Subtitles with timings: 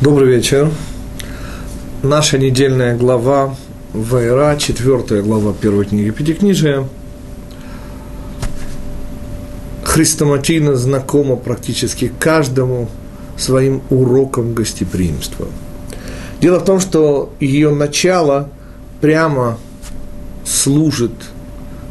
[0.00, 0.70] Добрый вечер.
[2.04, 3.56] Наша недельная глава
[3.92, 6.88] Вайра, четвертая глава первой книги Пятикнижия.
[9.82, 12.88] Хрестоматийно знакома практически каждому
[13.36, 15.48] своим уроком гостеприимства.
[16.40, 18.50] Дело в том, что ее начало
[19.00, 19.58] прямо
[20.46, 21.10] служит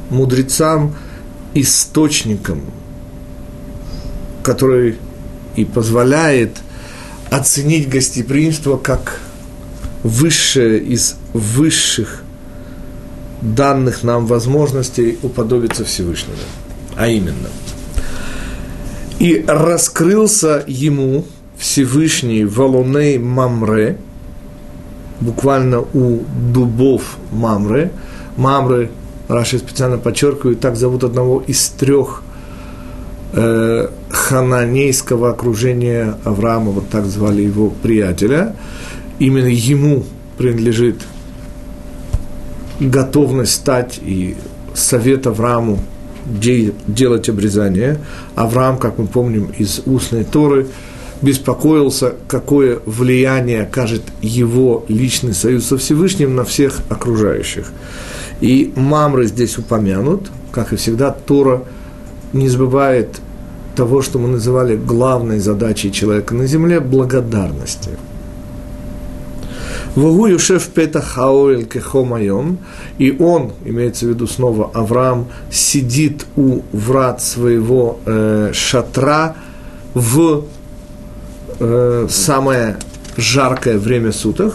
[0.09, 0.95] мудрецам
[1.53, 2.61] источником,
[4.43, 4.95] который
[5.57, 6.51] и позволяет–
[7.29, 9.19] оценить гостеприимство как
[10.03, 12.23] высшее из высших
[13.41, 16.37] данных нам возможностей уподобиться Всевышнему.
[16.95, 17.49] А именно.
[19.19, 21.25] И раскрылся ему
[21.57, 23.97] Всевышний Валуней Мамре,
[25.19, 27.91] буквально у дубов Мамре.
[28.35, 28.91] Мамре,
[29.27, 32.21] Раши специально подчеркиваю, так зовут одного из трех
[33.33, 38.55] э, хананейского окружения Авраама, вот так звали его приятеля.
[39.19, 40.03] Именно ему
[40.37, 41.01] принадлежит
[42.79, 44.35] готовность стать и
[44.73, 45.79] совет Аврааму
[46.25, 47.99] де, делать обрезание.
[48.35, 50.67] Авраам, как мы помним из устной Торы,
[51.21, 57.71] беспокоился, какое влияние окажет его личный союз со Всевышним на всех окружающих.
[58.39, 61.63] И Мамры здесь упомянут, как и всегда, Тора–
[62.33, 63.21] не забывает
[63.75, 67.91] того, что мы называли главной задачей человека на земле– благодарности.
[69.95, 72.59] Вагу Юшев Пета Хаоэль Кехомайом,
[72.99, 79.35] и он, имеется в виду снова Авраам, сидит у врат своего э, шатра
[79.95, 80.43] в
[81.59, 82.77] э, самое
[83.17, 84.53] жаркое время суток.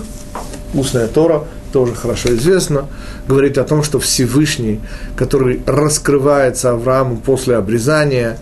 [0.74, 2.86] Устная Тора тоже хорошо известно,
[3.26, 4.80] говорит о том, что Всевышний,
[5.16, 8.38] который раскрывается Аврааму после обрезания,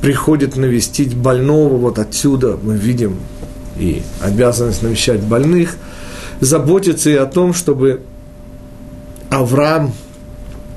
[0.00, 3.16] приходит навестить больного, вот отсюда мы видим
[3.78, 5.76] и обязанность навещать больных,
[6.40, 8.02] заботиться и о том, чтобы
[9.30, 9.92] Авраам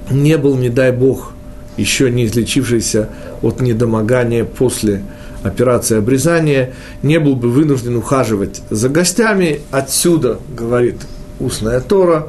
[0.09, 1.33] не был, не дай Бог,
[1.77, 3.09] еще не излечившийся
[3.41, 5.03] от недомогания после
[5.43, 6.73] операции обрезания,
[7.03, 9.61] не был бы вынужден ухаживать за гостями.
[9.71, 10.97] Отсюда, говорит
[11.39, 12.27] устная Тора,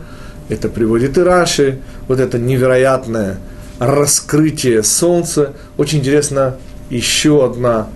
[0.48, 1.78] это приводит и Раши,
[2.09, 3.38] вот это невероятное
[3.78, 5.54] раскрытие солнца.
[5.78, 6.56] Очень интересно
[6.91, 7.87] еще одна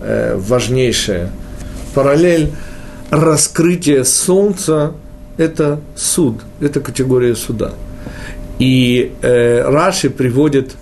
[0.00, 1.30] э, важнейшая
[1.94, 2.52] параллель.
[3.10, 4.92] Раскрытие солнца–
[5.36, 7.72] это суд, это категория суда.
[8.58, 10.74] И э, Раши приводит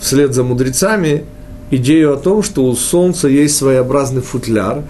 [0.00, 1.24] вслед за мудрецами
[1.70, 4.82] идею о том, что у солнца есть своеобразный футляр,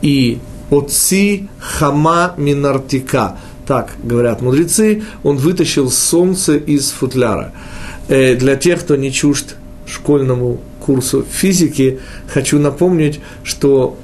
[0.00, 0.38] и
[0.70, 3.36] отси хама минартика–
[3.66, 7.52] так говорят мудрецы, он вытащил солнце из футляра.
[8.08, 9.56] Э, для тех, кто не чужд
[9.86, 13.96] школьному курсу физики, хочу напомнить, что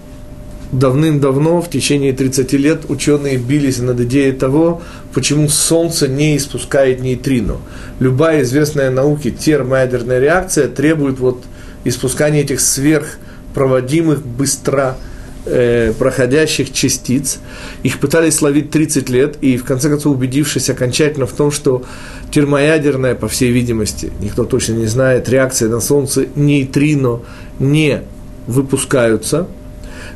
[0.72, 4.82] давным-давно, в течение 30 лет, ученые бились над идеей того,
[5.14, 7.56] почему Солнце не испускает нейтрино.
[8.00, 11.42] Любая известная науке термоядерная реакция требует вот
[11.84, 14.98] испускания этих сверхпроводимых, быстро
[15.48, 17.38] э, проходящих частиц.
[17.82, 21.84] Их пытались ловить 30 лет, и в конце концов, убедившись окончательно в том, что
[22.30, 27.20] термоядерная, по всей видимости, никто точно не знает, реакция на Солнце нейтрино
[27.58, 28.02] не
[28.46, 29.48] выпускаются,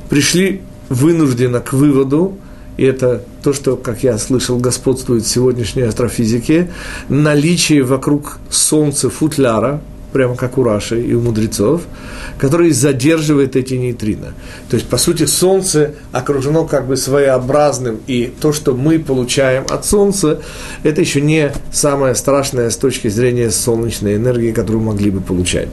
[0.08, 2.36] пришли вынужденно к выводу,
[2.76, 6.70] и это то, что, как я слышал, господствует в сегодняшней астрофизике,
[7.08, 9.80] наличие вокруг Солнца футляра,
[10.12, 11.82] прямо как у Раши и у мудрецов,
[12.38, 14.34] который задерживает эти нейтрино.
[14.68, 19.84] То есть, по сути, Солнце окружено как бы своеобразным, и то, что мы получаем от
[19.86, 20.40] Солнца,
[20.82, 25.68] это еще не самое страшное с точки зрения солнечной энергии, которую могли бы получать.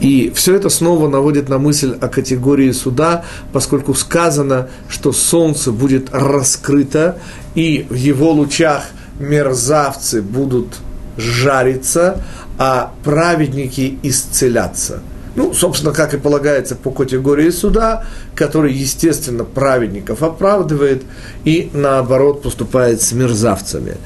[0.00, 6.08] И все это снова наводит на мысль о категории суда, поскольку сказано, что Солнце будет
[6.12, 7.18] раскрыто,
[7.54, 8.84] и в его лучах
[9.18, 10.78] мерзавцы будут
[11.16, 12.22] жариться,
[12.64, 15.00] а праведники исцелятся.
[15.34, 18.04] Ну, собственно, как и полагается по категории суда,
[18.36, 21.02] который, естественно, праведников оправдывает
[21.44, 23.96] и, наоборот, поступает с мерзавцами.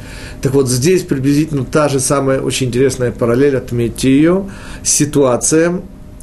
[0.41, 4.49] Так вот, здесь приблизительно та же самая очень интересная параллель, отметьте ее,
[4.83, 5.83] ситуация,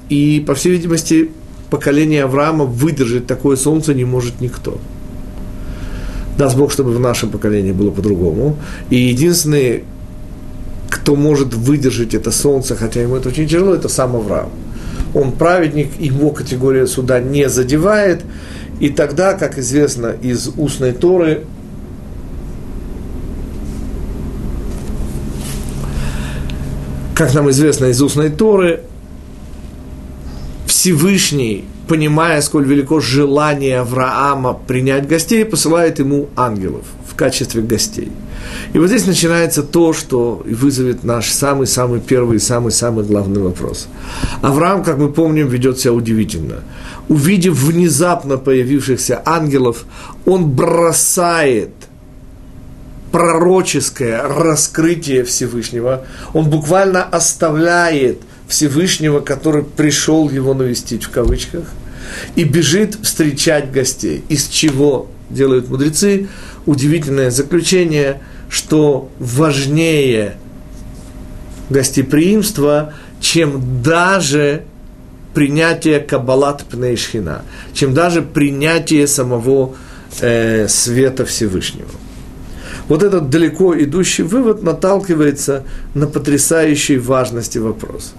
[0.09, 1.29] и, по всей видимости,
[1.69, 4.79] поколение Авраама выдержать такое солнце не может никто.
[6.35, 8.57] Даст Бог, чтобы в нашем поколении было по-другому.
[8.89, 9.83] И единственный,
[10.93, 14.51] кто может выдержать это солнце, хотя ему это очень тяжело, это сам Авраам.
[15.15, 18.21] Он праведник, его категория суда не задевает,
[18.79, 21.45] и тогда, как известно из устной Торы,
[27.15, 28.81] как нам известно из устной Торы,
[30.67, 38.11] Всевышний, понимая, сколь велико желание Авраама принять гостей, посылает ему ангелов в качестве гостей.
[38.73, 43.87] И вот здесь начинается то, что вызовет наш самый-самый первый и самый-самый главный вопрос.
[44.41, 46.61] Авраам, как мы помним, ведет себя удивительно.
[47.09, 49.85] Увидев внезапно появившихся ангелов,
[50.25, 51.69] он бросает
[53.11, 56.05] пророческое раскрытие Всевышнего.
[56.33, 61.65] Он буквально оставляет Всевышнего, который пришел его навестить в кавычках,
[62.35, 64.23] и бежит встречать гостей.
[64.29, 66.27] Из чего делают мудрецы?
[66.65, 68.21] Удивительное заключение–
[68.53, 70.35] что важнее
[71.71, 74.65] гостеприимство, чем даже
[75.33, 79.75] принятие Каббалат Пнейшхина, чем даже принятие самого
[80.21, 81.89] э, света Всевышнего.
[82.87, 85.63] Вот этот далеко идущий вывод наталкивается
[85.95, 88.13] на потрясающей важности вопрос.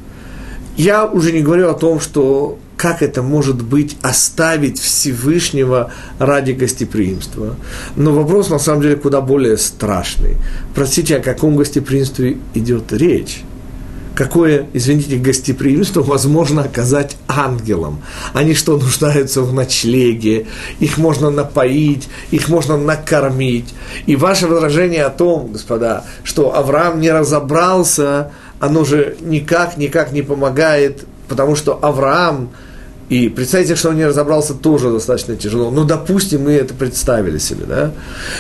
[0.77, 7.57] Я уже не говорю о том, что как это может быть оставить Всевышнего ради гостеприимства?
[7.97, 10.37] Но вопрос на самом деле куда более страшный.
[10.75, 13.43] Простите, о каком гостеприимстве идет речь?
[14.15, 18.01] Какое, извините, гостеприимство возможно оказать ангелам?
[18.33, 20.47] Они что, нуждаются в ночлеге?
[20.79, 23.75] Их можно напоить, их можно накормить.
[24.07, 28.31] И ваше возражение о том, господа, что Авраам не разобрался,
[28.61, 32.51] оно же никак, никак не помогает потому что Авраам,
[33.09, 35.71] и представьте, что он не разобрался, тоже достаточно тяжело.
[35.71, 37.93] Ну, допустим, мы это представили себе, да?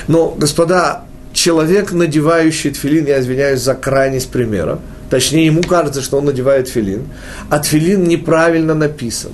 [0.08, 4.78] Но, господа, человек, надевающий тфилин, я извиняюсь за крайность примера,
[5.10, 7.02] точнее, ему кажется, что он надевает филин,
[7.50, 9.32] а тфилин неправильно написан.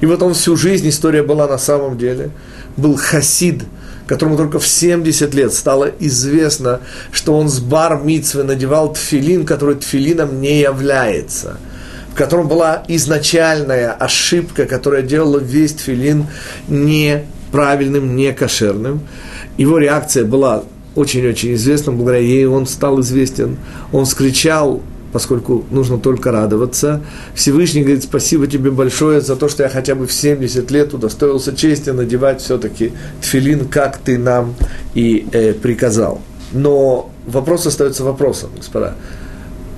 [0.00, 2.30] И вот он всю жизнь, история была на самом деле,
[2.76, 3.62] был хасид,
[4.08, 6.80] которому только в 70 лет стало известно,
[7.12, 11.58] что он с бар митцвы надевал тфилин, который тфилином не является–
[12.16, 16.24] в котором была изначальная ошибка, которая делала весь тфилин
[16.66, 19.00] неправильным, некошерным.
[19.58, 20.64] Его реакция была
[20.94, 23.58] очень-очень известна, благодаря ей он стал известен.
[23.92, 24.80] Он скричал,
[25.12, 27.02] поскольку нужно только радоваться.
[27.34, 31.54] Всевышний говорит, спасибо тебе большое за то, что я хотя бы в 70 лет удостоился
[31.54, 34.54] чести надевать все-таки тфилин, как ты нам
[34.94, 36.22] и э, приказал.
[36.52, 38.94] Но вопрос остается вопросом, господа.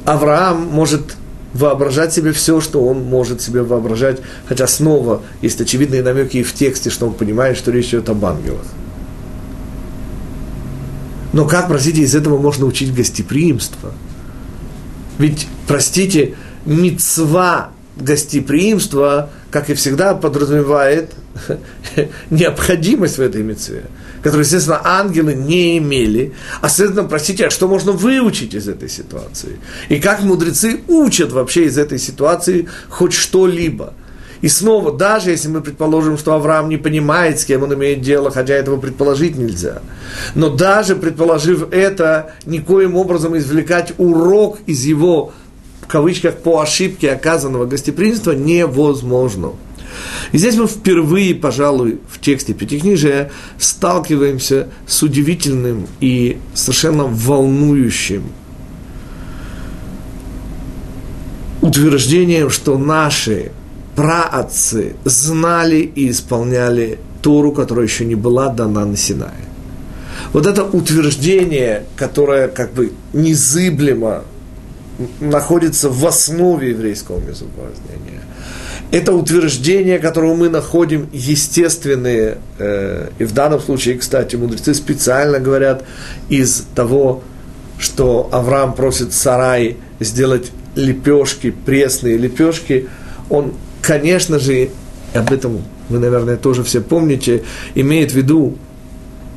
[0.05, 1.17] Авраам может
[1.55, 6.53] воображать себе все, что он может себе воображать, хотя снова есть очевидные намеки и в
[6.53, 8.67] тексте, что он понимает, что речь идет об ангелах.
[11.33, 13.93] Но как, простите, из этого можно учить гостеприимство?
[15.19, 16.35] Ведь, простите,
[16.65, 21.12] мецва гостеприимства, как и всегда, подразумевает
[22.31, 23.85] необходимость в этой мецве
[24.23, 26.35] которые, естественно, ангелы не имели.
[26.61, 29.59] А, следовательно, простите, а что можно выучить из этой ситуации?
[29.89, 33.95] И как мудрецы учат вообще из этой ситуации хоть что-либо?
[34.41, 38.31] И снова, даже если мы предположим, что Авраам не понимает, с кем он имеет дело,
[38.31, 39.83] хотя этого предположить нельзя,
[40.37, 45.33] но даже предположив это, никоим образом извлекать урок из его,
[45.88, 49.52] в кавычках, по ошибке оказанного гостеприимства невозможно.
[50.32, 58.25] И здесь мы впервые, пожалуй, в тексте Пятикнижия сталкиваемся с удивительным и совершенно волнующим
[61.62, 63.50] утверждением, что наши
[63.96, 69.47] праотцы знали и исполняли Тору, которая еще не была дана на Синае.
[70.35, 74.25] Вот это утверждение, которое как бы незыблемо
[75.21, 78.23] находится в основе еврейского мезобразнения–
[78.90, 85.85] это утверждение, которого мы находим естественные, э, и в данном случае, кстати, мудрецы специально говорят
[86.31, 87.23] из того,
[87.78, 92.88] что Авраам просит Сарай сделать лепешки, пресные лепешки,
[93.28, 93.52] он,
[93.83, 94.71] конечно же,
[95.12, 98.57] об этом вы, наверное, тоже все помните, имеет в виду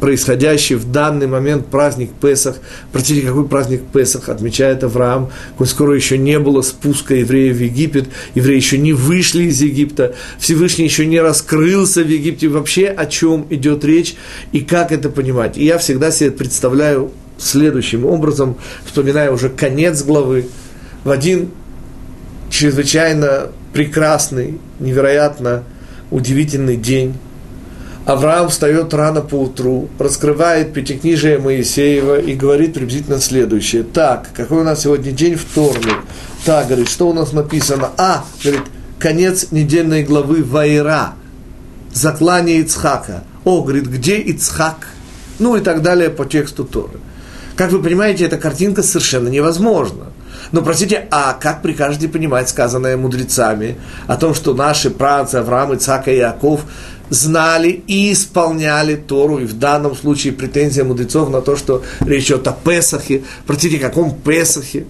[0.01, 2.57] происходящий в данный момент праздник Песах.
[2.91, 8.09] Простите, какой праздник Песах отмечает Авраам, коль скоро еще не было спуска евреев в Египет,
[8.33, 12.49] евреи еще не вышли из Египта, Всевышний еще не раскрылся в Египте.
[12.49, 14.15] Вообще о чем идет речь
[14.51, 15.55] и как это понимать.
[15.57, 20.47] И я всегда себе представляю следующим образом, вспоминая уже конец главы,
[21.03, 21.51] в один
[22.49, 25.63] чрезвычайно прекрасный, невероятно
[26.09, 27.15] удивительный день,
[28.05, 33.83] Авраам встает рано по утру, раскрывает пятикнижие Моисеева и говорит приблизительно следующее.
[33.83, 35.35] Так, какой у нас сегодня день?
[35.35, 35.97] Вторник.
[36.43, 37.91] Так, говорит, что у нас написано?
[37.97, 38.63] А, говорит,
[38.97, 41.13] конец недельной главы Вайра.
[41.93, 43.23] Заклание Ицхака.
[43.43, 44.87] О, говорит, где Ицхак?
[45.37, 46.99] Ну и так далее по тексту Торы.
[47.55, 50.05] Как вы понимаете, эта картинка совершенно невозможна.
[50.51, 53.77] Но, простите, а как прикажете понимать сказанное мудрецами
[54.07, 56.61] о том, что наши працы Авраам, Ицак и Яков
[57.11, 62.47] знали и исполняли Тору, и в данном случае претензия мудрецов на то, что речь идет
[62.47, 64.85] о Песахе, простите, каком Песахе,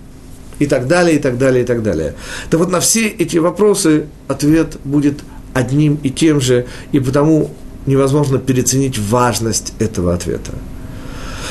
[0.59, 2.13] и так далее, и так далее, и так далее.
[2.51, 5.21] Так вот, на все эти вопросы ответ будет
[5.53, 7.49] одним и тем же, и потому
[7.87, 10.51] невозможно переоценить важность этого ответа.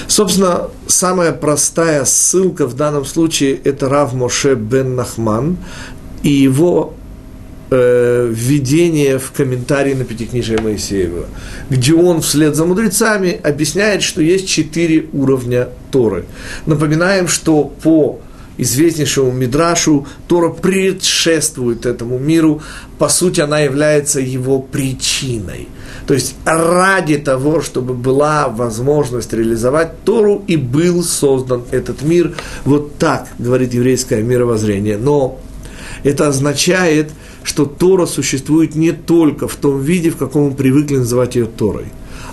[0.07, 5.57] Собственно, самая простая ссылка в данном случае– это Рав Моше бен Нахман
[6.23, 6.95] и его
[7.71, 11.27] э, введение в комментарии на Пятикнижие Моисеева,
[11.69, 16.25] где он вслед за мудрецами объясняет, что есть четыре уровня Торы.
[16.67, 18.21] Напоминаем, что по
[18.59, 22.62] известнейшему Мидрашу Тора предшествует этому миру,
[22.99, 25.69] по сути, она является его причиной.
[26.07, 32.35] То есть ради того, чтобы была возможность реализовать Тору, и был создан этот мир.
[32.65, 34.99] Вот так говорит еврейское мировоззрение.
[34.99, 35.39] Но
[36.03, 37.11] это означает,
[37.50, 41.87] что Тора существует не только в том виде, в каком мы привыкли называть ее Торой,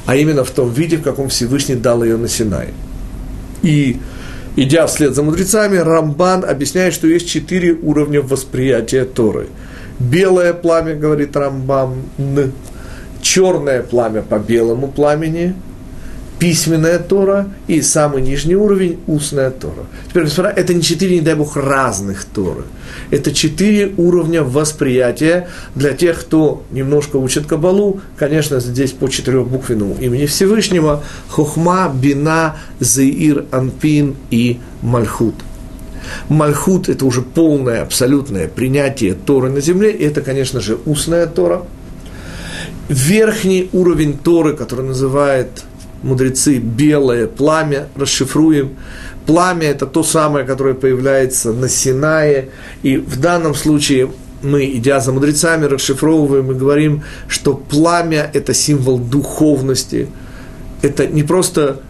[0.06, 2.68] а именно в том виде, в каком Всевышний дал ее на Синай.
[3.64, 3.98] И
[4.56, 9.48] идя вслед за мудрецами, Рамбан объясняет, что есть четыре уровня восприятия Торы.
[9.98, 11.96] Белое пламя, говорит Рамбан,
[13.24, 15.56] черное пламя по белому пламени–
[16.40, 19.86] письменная Тора и самый нижний уровень– устная Тора.
[20.10, 22.64] Теперь, господа, это не четыре, не дай бог, разных Торы.
[23.10, 28.02] Это четыре уровня восприятия для тех, кто немножко учит Кабалу.
[28.18, 35.36] Конечно, здесь по четырехбуквенному имени Всевышнего– Хохма, Бина, Зеир, Анпин и Мальхут.
[36.30, 41.64] Мальхут– это уже полное, абсолютное принятие Торы на земле, и это, конечно же, устная Тора.
[42.90, 45.64] Верхний уровень Торы, который называет
[46.04, 48.78] мудрецы белое пламя, расшифруем.
[49.26, 52.50] Пламя– это то самое, которое появляется на Синае,
[52.82, 54.10] и в данном случае
[54.42, 60.08] мы, идя за мудрецами, расшифровываем и говорим, что пламя– это символ духовности,
[60.82, 61.82] это не просто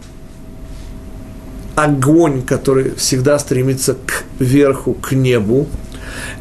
[1.76, 5.68] огонь, который всегда стремится к верху, к небу,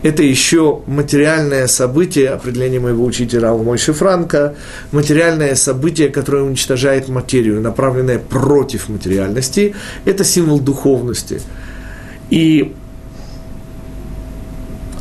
[0.04, 4.56] это еще материальное событие, определение моего учителя Алмойши Франка,
[4.92, 11.42] материальное событие, которое уничтожает материю, направленное против материальности, это символ духовности.
[12.30, 12.76] И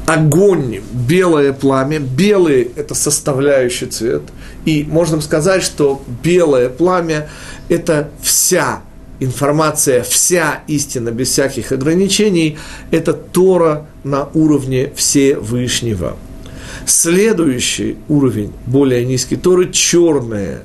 [0.07, 4.23] огонь, белое пламя, белый– это составляющий цвет.
[4.65, 7.29] И можно сказать, что белое пламя–
[7.69, 8.83] это вся
[9.21, 12.59] информация, вся истина без всяких ограничений,
[12.91, 16.17] это Тора на уровне Всевышнего.
[16.85, 20.63] Следующий уровень, более низкий Торы, черное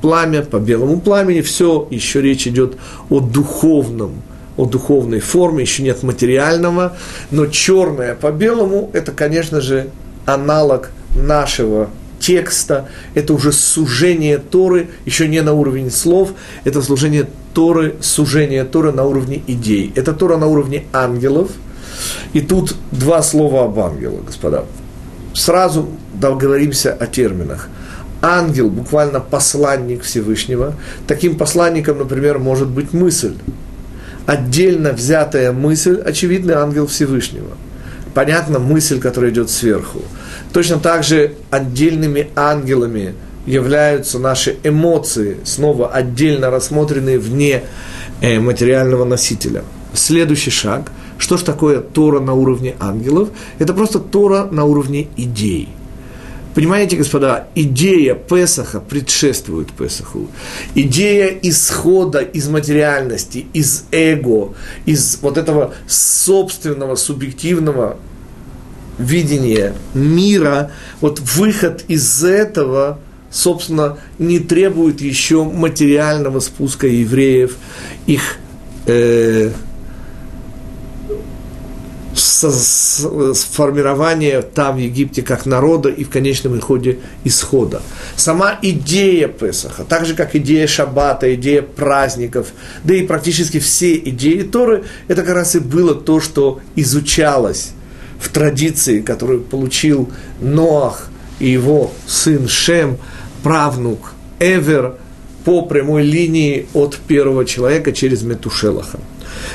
[0.00, 2.76] пламя по белому пламени, все, еще речь идет
[3.10, 4.22] о духовном,
[4.56, 6.96] о духовной форме, еще нет материального,
[7.30, 9.88] но черное по белому– это, конечно же,
[10.26, 11.90] аналог нашего
[12.20, 16.32] текста, это уже сужение Торы, еще не на уровень слов,
[16.64, 19.92] это служение Торы, сужение Торы на уровне идей.
[19.94, 21.50] Это Тора на уровне ангелов.
[22.32, 24.64] И тут два слова об ангелах, господа.
[25.32, 27.68] Сразу договоримся о терминах.
[28.20, 30.74] Ангел, буквально посланник Всевышнего.
[31.06, 33.34] Таким посланником, например, может быть мысль.
[34.26, 37.50] Отдельно взятая мысль, очевидный ангел Всевышнего.
[38.14, 40.00] Понятно, мысль, которая идет сверху.
[40.52, 47.64] Точно так же отдельными ангелами являются наши эмоции, снова отдельно рассмотренные вне
[48.20, 49.64] э, материального носителя.
[49.92, 50.90] Следующий шаг.
[51.18, 53.28] Что же такое Тора на уровне ангелов?
[53.58, 55.68] Это просто Тора на уровне идей.
[56.54, 60.28] Понимаете, господа, идея Песаха предшествует Песаху.
[60.74, 64.54] Идея исхода из материальности, из эго,
[64.86, 67.96] из вот этого собственного, субъективного
[68.98, 70.70] видения мира,
[71.00, 73.00] вот выход из этого–
[73.34, 77.56] собственно, не требует еще материального спуска евреев,
[78.06, 78.36] их
[78.86, 79.50] э,
[82.14, 87.82] сформирования там, в Египте, как народа и в конечном исходе исхода.
[88.16, 92.48] Сама идея Песаха, так же, как идея Шаббата, идея праздников,
[92.84, 97.72] да и практически все идеи Торы, это как раз и было то, что изучалось
[98.18, 102.98] в традиции, которую получил Ноах и его сын Шем–
[103.44, 104.94] правнук Эвер
[105.44, 108.98] по прямой линии от первого человека через Метушелаха.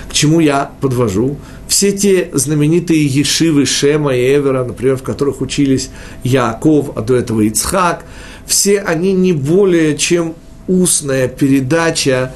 [0.10, 1.38] К чему я подвожу?
[1.68, 5.90] Все те знаменитые Ешивы Шема и Эвера, например, в которых учились
[6.24, 8.04] Яаков, а до этого Ицхак,
[8.46, 10.34] все они не более чем
[10.68, 12.34] устная передача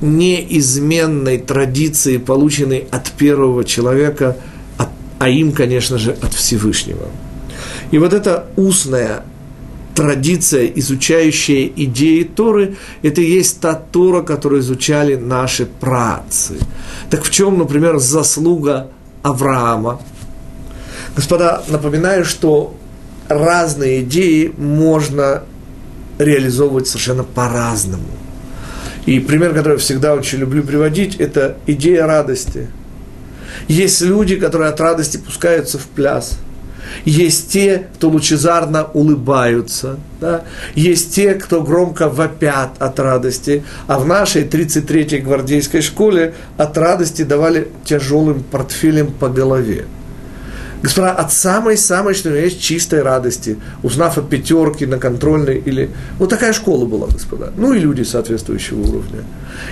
[0.00, 4.36] неизменной традиции, полученной от первого человека,
[5.18, 7.08] а им, конечно же, от Всевышнего.
[7.90, 9.24] И вот эта устная
[9.98, 16.54] традиция, изучающая идеи Торы, это и есть та Тора, которую изучали наши працы.
[17.10, 18.92] Так в чем, например, заслуга
[19.24, 20.00] Авраама?
[21.16, 22.76] Господа, напоминаю, что
[23.28, 25.42] разные идеи можно
[26.18, 28.06] реализовывать совершенно по-разному.
[29.04, 32.68] И пример, который я всегда очень люблю приводить, это идея радости.
[33.66, 36.38] Есть люди, которые от радости пускаются в пляс–
[37.04, 39.98] есть те, кто лучезарно улыбаются.
[40.20, 40.42] Да?
[40.74, 43.64] Есть те, кто громко вопят от радости.
[43.86, 49.86] А в нашей 33-й гвардейской школе от радости давали тяжелым портфелем по голове.
[50.80, 55.90] Господа, от самой-самой, что есть, чистой радости, узнав о пятерке на контрольной или...
[56.18, 57.52] Вот такая школа была, господа.
[57.56, 59.24] Ну и люди соответствующего уровня.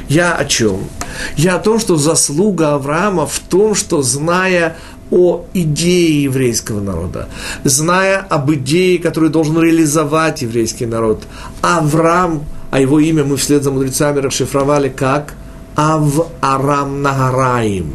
[0.08, 0.88] Я о чем?
[1.36, 4.76] Я о том, что заслуга Авраама в том, что, зная
[5.10, 7.28] о идее еврейского народа,
[7.64, 11.24] зная об идее, которую должен реализовать еврейский народ.
[11.62, 15.34] Авраам, а его имя мы вслед за мудрецами расшифровали как
[15.76, 17.92] Ав Арам Нагараим,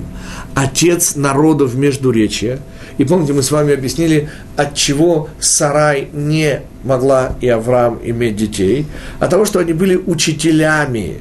[0.55, 2.59] отец народов Междуречия.
[2.97, 8.85] И помните, мы с вами объяснили, от чего Сарай не могла и Авраам иметь детей,
[9.19, 11.19] от того, что они были учителями.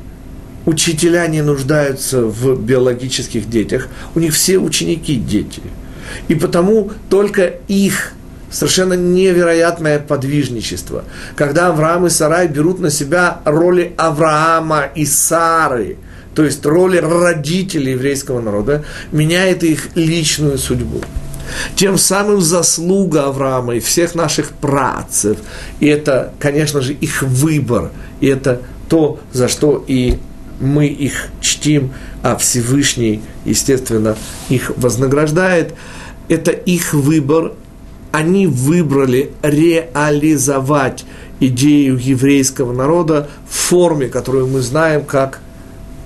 [0.66, 5.62] Учителя не нуждаются в биологических детях, у них все ученики дети–
[6.28, 8.14] и потому только их
[8.50, 11.04] совершенно невероятное подвижничество.
[11.36, 15.96] Когда Авраам и Сарай берут на себя роли Авраама и Сары,
[16.34, 21.00] то есть роли родителей еврейского народа, меняет их личную судьбу.
[21.74, 25.38] Тем самым заслуга Авраама и всех наших працев,
[25.80, 27.90] и это, конечно же, их выбор,
[28.20, 30.18] и это то, за что и
[30.60, 34.16] мы их чтим, а Всевышний, естественно,
[34.48, 35.74] их вознаграждает–
[36.30, 37.52] это их выбор,
[38.12, 41.04] они выбрали реализовать
[41.40, 45.40] идею еврейского народа в форме, которую мы знаем как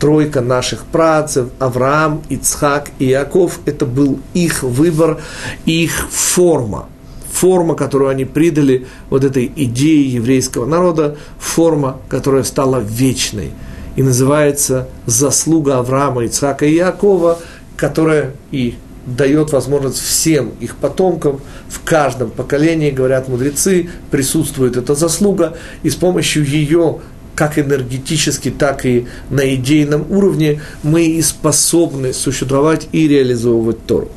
[0.00, 5.21] тройка наших працев, Авраам, Ицхак и Яков, это был их выбор,
[5.67, 6.89] их форма.
[7.30, 13.50] Форма, которую они придали вот этой идее еврейского народа, форма, которая стала вечной.
[13.97, 17.39] И называется заслуга Авраама, Ицхака и Якова,
[17.76, 25.56] которая и дает возможность всем их потомкам в каждом поколении, говорят мудрецы, присутствует эта заслуга,
[25.82, 27.00] и с помощью ее
[27.34, 34.08] как энергетически, так и на идейном уровне мы и способны существовать и реализовывать Тору.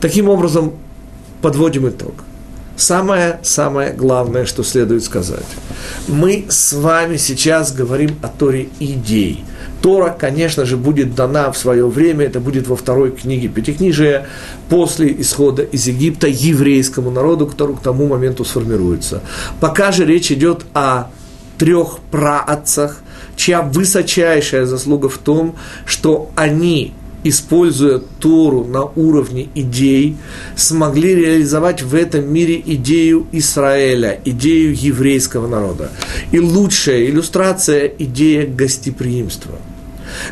[0.00, 0.72] Таким образом,
[1.42, 2.14] подводим итог.
[2.80, 5.44] Самое-самое главное, что следует сказать.
[6.08, 9.44] Мы с вами сейчас говорим о Торе идей–
[9.82, 14.26] Тора, конечно же, будет дана в свое время, это будет во второй книге Пятикнижия,
[14.68, 19.22] после исхода из Египта еврейскому народу, который к тому моменту сформируется.
[19.58, 21.04] Пока же речь идет о
[21.58, 22.98] трех праотцах,
[23.36, 26.92] чья высочайшая заслуга в том, что они
[27.24, 30.16] используя Тору на уровне идей,
[30.56, 35.90] смогли реализовать в этом мире идею Израиля, идею еврейского народа.
[36.32, 39.58] И лучшая иллюстрация– идея гостеприимства–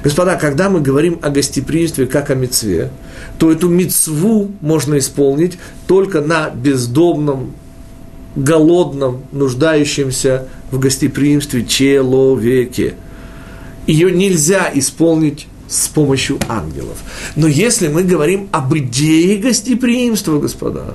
[0.02, 2.90] Господа, когда мы говорим о гостеприимстве как о мецве,
[3.38, 7.54] то эту мецву можно исполнить только на бездомном,
[8.36, 12.94] голодном, нуждающемся в гостеприимстве человеке.
[13.86, 16.98] Ее нельзя исполнить с помощью ангелов.
[17.36, 20.94] Но если мы говорим об идее гостеприимства, господа,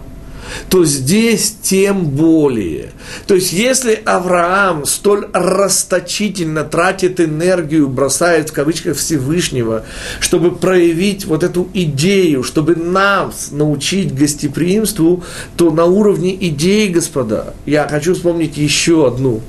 [0.70, 2.92] то здесь тем более.
[3.28, 9.86] То есть, если Авраам столь расточительно тратит энергию, бросает в кавычках Всевышнего,
[10.20, 15.24] чтобы проявить вот эту идею, чтобы нас научить гостеприимству,
[15.58, 19.42] то на уровне идеи, господа, я хочу вспомнить еще одну.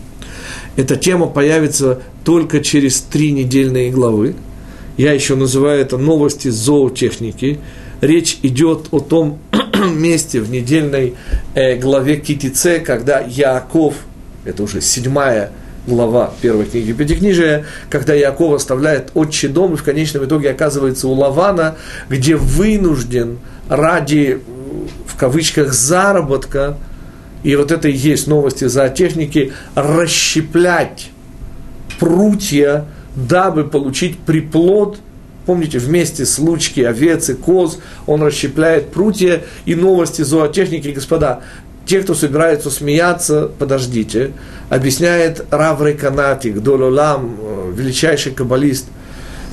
[0.77, 4.35] Эта тема появится только через три недельные главы.
[4.97, 7.59] Я еще называю это новости зоотехники.
[8.01, 9.41] Речь идет о том,
[9.93, 11.15] месте в недельной
[11.55, 13.95] э, главе Китице, когда Яков,
[14.45, 15.51] это уже седьмая
[15.87, 21.13] глава первой книги Пятикнижия, когда Яков оставляет отчий дом и в конечном итоге оказывается у
[21.13, 21.77] Лавана,
[22.09, 24.41] где вынужден ради,
[25.07, 26.79] в кавычках, заработка,
[27.43, 31.11] и вот это и есть новости зоотехники, расщеплять
[31.99, 34.99] прутья, дабы получить приплод–
[35.47, 40.89] Помните, вместе с лучки овец и коз он расщепляет прутья и новости зоотехники.
[40.89, 41.41] Господа,
[41.85, 44.33] те, кто собираются смеяться, подождите.
[44.71, 47.37] Объясняет Раврей Канатик, Дололам,
[47.75, 48.87] величайший каббалист.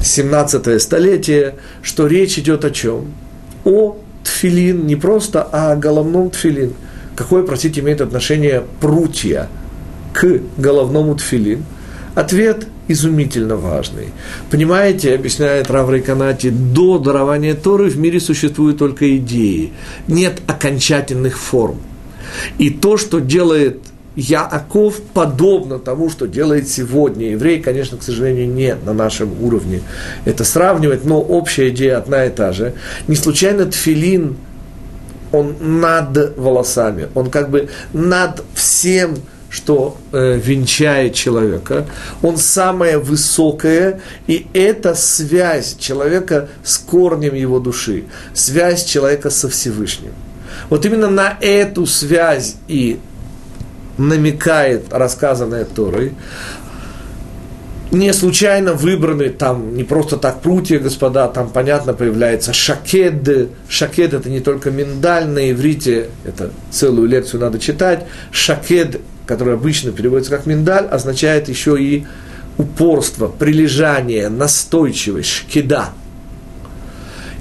[0.01, 3.13] 17 столетие, что речь идет о чем?
[3.65, 6.73] О тфилин, не просто о головном тфилин.
[7.15, 9.49] Какое, простите, имеет отношение прутья
[10.13, 11.65] к головному тфилин?
[12.15, 14.09] Ответ изумительно важный.
[14.49, 19.71] Понимаете, объясняет Рав Рейканати, до дарования Торы в мире существуют только идеи,
[20.07, 21.77] нет окончательных форм.
[22.57, 23.79] И то, что делает
[24.15, 29.81] Яаков подобно тому, что делает сегодня еврей, конечно, к сожалению, нет на нашем уровне
[30.25, 32.73] это сравнивать, но общая идея одна и та же.
[33.07, 34.35] Не случайно тфилин,
[35.31, 39.15] он над волосами, он как бы над всем,
[39.51, 41.85] что э, венчает человека,
[42.21, 50.13] он самое высокое, и это связь человека с корнем его души, связь человека со Всевышним.
[50.69, 52.99] Вот именно на эту связь и
[53.97, 56.13] намекает рассказанное Торой,
[57.91, 63.49] не случайно выбраны там не просто так прутья, господа, там, понятно, появляется шакед.
[63.67, 68.05] Шакед– это не только миндаль на иврите, это целую лекцию надо читать.
[68.31, 69.01] Шакед,
[69.31, 72.05] который обычно переводится как миндаль, означает еще и
[72.57, 75.91] упорство, прилежание, настойчивость, шкеда.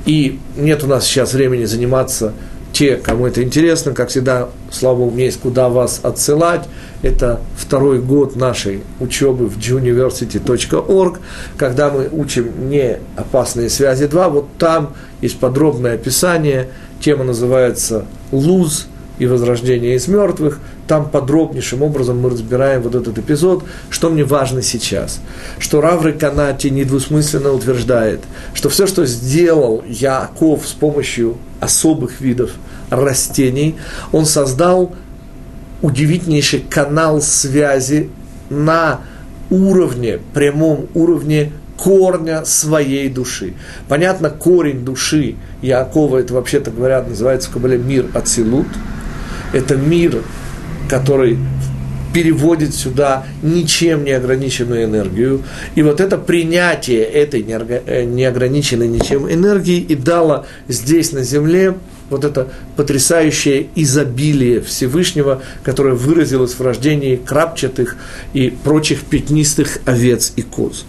[0.07, 2.33] И нет у нас сейчас времени заниматься
[2.73, 6.69] те, кому это интересно, как всегда, слава Богу, мне есть куда вас отсылать.
[7.03, 11.19] Это второй год нашей учебы в juniversity.org,
[11.57, 14.29] когда мы учим не опасные связи 2.
[14.29, 16.69] Вот там есть подробное описание.
[17.01, 18.87] Тема называется «Луз»,
[19.21, 20.59] и возрождение из мертвых.
[20.89, 25.21] Там подробнейшим образом мы разбираем вот этот эпизод, что мне важно сейчас.
[25.59, 28.21] Что Равры Канати недвусмысленно утверждает,
[28.55, 32.53] что все, что сделал Яков с помощью особых видов
[32.89, 33.77] растений,
[34.11, 34.93] он создал
[35.83, 38.09] удивительнейший канал связи
[38.49, 39.01] на
[39.51, 43.53] уровне, прямом уровне корня своей души.
[43.87, 48.67] Понятно, корень души Якова, это вообще-то говорят, называется в Кабале мир Ацилут–
[49.53, 50.23] это мир,
[50.89, 51.39] который
[52.13, 55.43] переводит сюда ничем не ограниченную энергию.
[55.75, 61.77] И вот это принятие этой э, неограниченной ничем энергии и дало здесь на земле
[62.09, 67.97] вот это потрясающее изобилие Всевышнего, которое выразилось в рождении крапчатых
[68.33, 70.85] и прочих пятнистых овец и коз.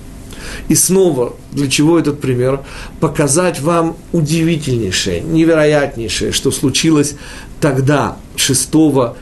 [0.68, 2.62] И снова, для чего этот пример?
[3.00, 7.16] Показать вам удивительнейшее, невероятнейшее, что случилось
[7.60, 8.70] тогда, 6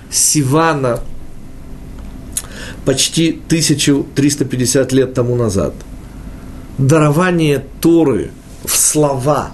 [0.10, 1.00] Сивана,
[2.86, 5.74] почти 1350 лет тому назад.
[6.78, 8.32] Дарование Торы
[8.64, 9.52] в слова,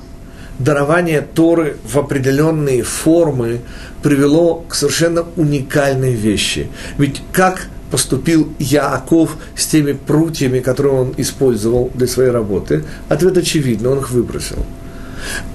[0.60, 3.62] дарование Торы в определенные формы
[4.04, 6.68] привело к совершенно уникальной вещи.
[6.98, 12.84] Ведь как поступил Яаков с теми прутьями, которые он использовал для своей работы?
[13.10, 14.66] Ответ очевидный, он их выбросил.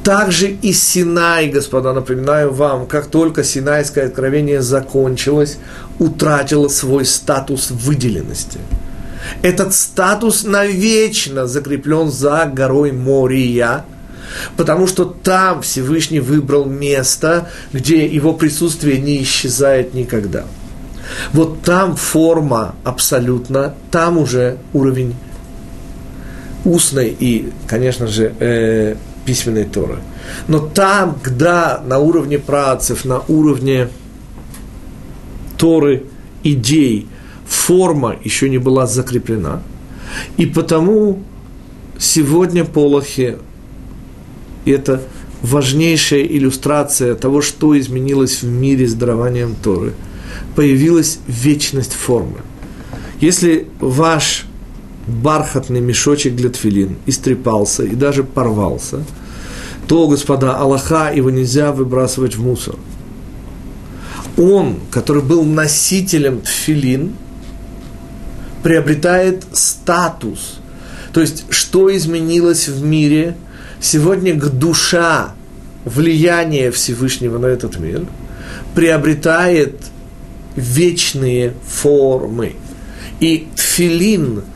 [0.03, 5.59] Также и Синай, господа, напоминаю вам, как только Синайское откровение закончилось,
[5.99, 8.59] утратило свой статус выделенности.
[9.43, 13.85] Этот статус навечно закреплен за горой Мория,
[14.57, 20.45] потому что там Всевышний выбрал место, где его присутствие не исчезает никогда.
[21.33, 25.15] Вот там форма абсолютно, там уже уровень
[26.65, 28.97] устной и, конечно же, э,
[29.31, 29.99] письменной Торы.
[30.49, 33.89] Но там, когда на уровне працев, на уровне
[35.57, 36.03] Торы,
[36.43, 37.07] идей,
[37.47, 39.63] форма еще не была закреплена.
[40.37, 41.23] И потому
[41.97, 43.37] сегодня Полохи–
[44.67, 45.01] это
[45.43, 49.93] важнейшая иллюстрация того, что изменилось в мире с дарованием Торы.
[50.57, 52.39] Появилась вечность формы.
[53.21, 54.47] Если ваш
[55.07, 59.05] бархатный мешочек для тфилин истрепался и даже порвался,
[59.91, 62.77] то, господа, Аллаха, его нельзя выбрасывать в мусор.
[64.39, 67.17] Он, который был носителем тфилин,
[68.63, 70.61] приобретает статус.
[71.13, 73.37] То есть, что изменилось в мире?
[73.81, 75.35] Сегодня к душа
[75.85, 78.07] влияние Всевышнего на этот мир
[78.77, 79.75] приобретает
[80.55, 82.55] вечные формы.
[83.19, 84.45] И тфилин–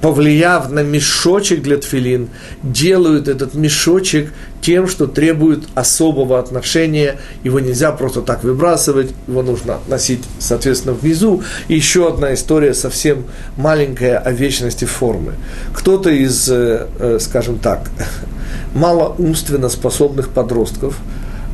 [0.00, 2.28] повлияв на мешочек для тфилин,
[2.62, 7.16] делают этот мешочек тем, что требует особого отношения.
[7.44, 11.42] Его нельзя просто так выбрасывать, его нужно носить, соответственно, внизу.
[11.68, 13.24] И еще одна история совсем
[13.56, 15.34] маленькая о вечности формы.
[15.74, 17.90] Кто-то из, э, э, скажем так,
[18.74, 20.96] малоумственно способных подростков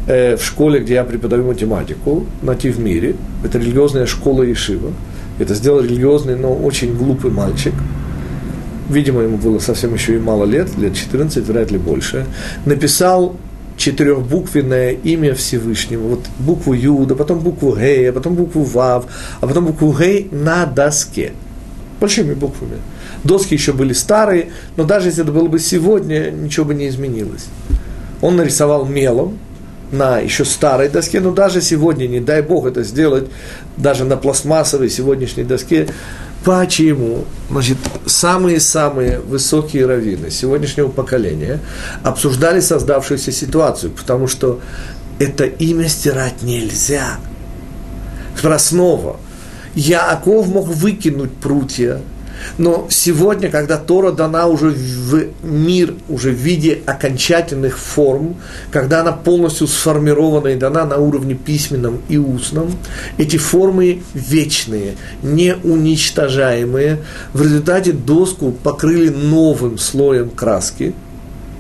[0.06, 4.92] э, в школе, где я преподаю математику, найти в мире, это религиозная школа Ишива,
[5.38, 7.74] это сделал религиозный, но очень глупый мальчик–
[8.88, 12.26] видимо, ему было совсем еще и мало лет, лет 14, вряд ли больше,
[12.64, 13.36] написал
[13.76, 16.08] четырехбуквенное имя Всевышнего.
[16.08, 19.06] Вот букву Юда, потом букву Гей, а потом букву Вав,
[19.40, 21.32] а потом букву Гей на доске.
[22.00, 22.76] Большими буквами.
[23.24, 27.46] Доски еще были старые, но даже если это было бы сегодня, ничего бы не изменилось.
[28.20, 29.38] Он нарисовал мелом
[29.92, 33.26] на еще старой доске, но даже сегодня, не дай бог это сделать,
[33.76, 35.88] даже на пластмассовой сегодняшней доске,
[36.46, 37.24] Почему?
[37.50, 41.58] Значит, самые-самые высокие раввины сегодняшнего поколения
[42.04, 44.60] обсуждали создавшуюся ситуацию, потому что
[45.18, 47.18] это имя стирать нельзя.
[48.58, 49.16] Снова.
[49.74, 52.00] Яаков мог выкинуть прутья,
[52.58, 58.36] но сегодня, когда Тора дана уже в мир, уже в виде окончательных форм,
[58.70, 62.76] когда она полностью сформирована и дана на уровне письменном и устном,
[63.18, 66.98] эти формы вечные, неуничтожаемые.
[67.32, 70.94] В результате доску покрыли новым слоем краски,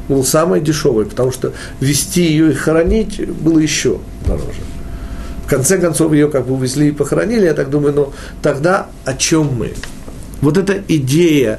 [0.08, 4.60] был самый дешевый, потому что вести ее и хоронить было еще дороже.
[5.44, 8.12] В конце концов, ее как бы увезли и похоронили, я так думаю, но
[8.42, 9.74] тогда о чем мы?
[10.40, 11.58] Вот эта идея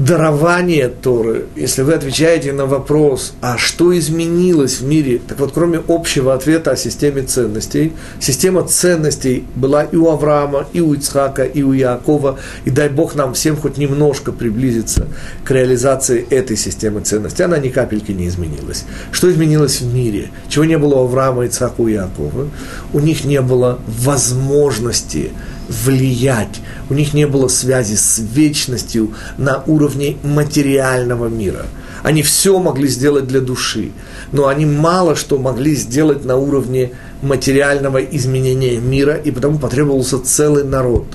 [0.00, 5.78] дарования Торы, если вы отвечаете на вопрос, а что изменилось в мире, так вот, кроме
[5.88, 11.62] общего ответа о системе ценностей, система ценностей была и у Авраама, и у Ицхака, и
[11.62, 15.06] у Якова, и дай Бог нам всем хоть немножко приблизиться
[15.44, 18.86] к реализации этой системы ценностей, она ни капельки не изменилась.
[19.12, 20.30] Что изменилось в мире?
[20.48, 22.48] Чего не было у Авраама, Ицхака, и Якова?
[22.94, 25.30] У них не было возможности
[25.70, 26.60] влиять.
[26.90, 31.66] У них не было связи с вечностью на уровне материального мира.
[32.02, 33.92] Они все могли сделать для души,
[34.32, 40.64] но они мало что могли сделать на уровне материального изменения мира, и потому потребовался целый
[40.64, 41.06] народ.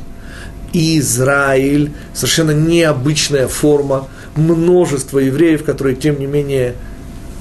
[0.74, 6.76] Израиль, совершенно необычная форма, множество евреев, которые, тем не менее,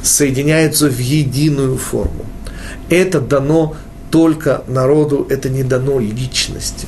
[0.03, 2.25] соединяются в единую форму.
[2.89, 3.77] Это дано
[4.11, 6.87] только народу, это не дано личности.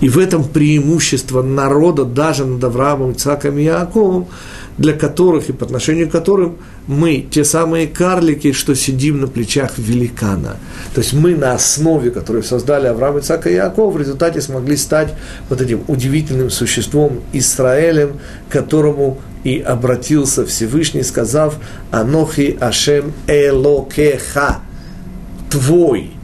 [0.00, 4.28] И в этом преимущество народа даже над Авраамом, Ицаком и Яаковом,
[4.76, 9.72] для которых и по отношению к которым мы те самые карлики, что сидим на плечах
[9.76, 10.56] великана.
[10.94, 15.14] То есть мы на основе, которую создали Авраам, Ицак и Яков, в результате смогли стать
[15.48, 21.56] вот этим удивительным существом Израилем, которому и обратился Всевышний, сказав
[21.90, 24.58] «Анохи Ашем Элокеха»–
[25.50, 26.17] «Твой»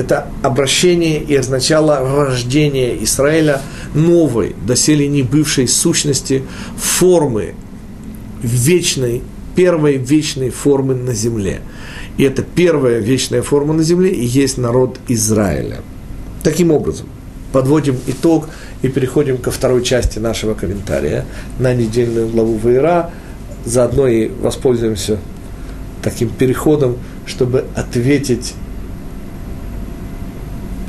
[0.00, 3.60] это обращение и означало рождение Израиля
[3.94, 6.42] новой, доселе не бывшей сущности,
[6.76, 7.54] формы
[8.42, 9.22] вечной,
[9.54, 11.60] первой вечной формы на земле.
[12.16, 15.80] И это первая вечная форма на земле и есть народ Израиля.
[16.42, 17.06] Таким образом,
[17.52, 18.48] подводим итог
[18.82, 21.26] и переходим ко второй части нашего комментария
[21.58, 23.10] на недельную главу Ваера.
[23.66, 25.18] Заодно и воспользуемся
[26.02, 28.54] таким переходом, чтобы ответить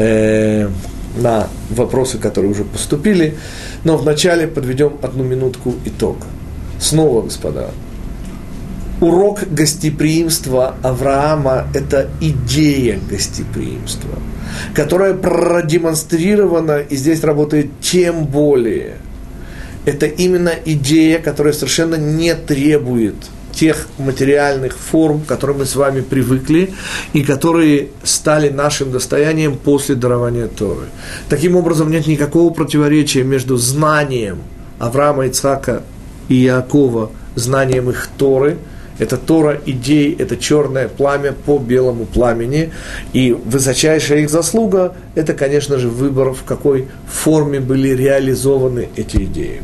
[0.01, 0.69] э,
[1.17, 3.37] на вопросы, которые уже поступили.
[3.83, 6.17] Но вначале подведем одну минутку итог.
[6.79, 7.71] Снова, господа,
[8.99, 14.17] урок гостеприимства Авраама– это идея гостеприимства,
[14.73, 18.97] которая продемонстрирована, и здесь работает тем более.
[19.85, 23.15] Это именно идея, которая совершенно не требует–
[23.51, 26.73] тех материальных форм, к которым мы с вами привыкли
[27.13, 30.87] и которые стали нашим достоянием после дарования Торы.
[31.29, 34.39] Таким образом, нет никакого противоречия между знанием
[34.79, 35.83] Авраама, Ицхака
[36.29, 38.57] и Иакова, знанием их Торы–
[39.01, 42.71] это Тора идей, это черное пламя по белому пламени.
[43.13, 49.63] И высочайшая их заслуга– это, конечно же, выбор, в какой форме были реализованы эти идеи.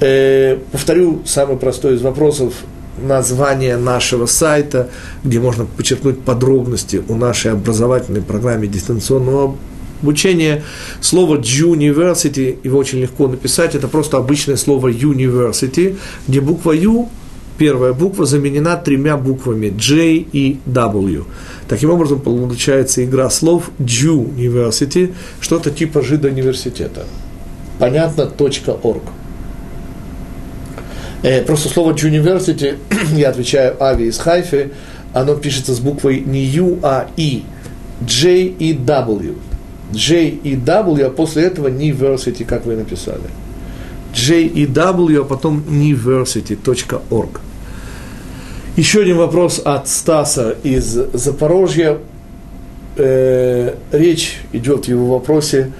[0.00, 2.52] Э, повторю самый простой из вопросов
[2.98, 4.90] название нашего сайта,
[5.24, 9.56] где можно подчеркнуть подробности о нашей образовательной программе дистанционного
[10.02, 10.62] обучения.
[11.00, 15.96] Слово University, его очень легко написать, это просто обычное слово University,
[16.28, 17.08] где буква U,
[17.58, 21.24] первая буква, заменена тремя буквами J и W.
[21.68, 27.06] Таким образом, получается игра слов Jew University, что-то типа жидоуниверситета.
[27.78, 28.30] Понятно,
[28.82, 29.02] .org.
[31.22, 32.78] Э, просто слово university,
[33.16, 34.70] я отвечаю Ави из Хайфи,
[35.12, 37.44] оно пишется с буквой не U, а И.
[38.02, 39.34] J и W.
[39.92, 43.30] J и W, а после этого university, как вы написали.
[44.14, 47.40] J и W, а потом university.org.
[48.76, 51.98] Еще один вопрос от Стаса из Запорожья.
[52.98, 55.72] Э, речь идет в его вопросе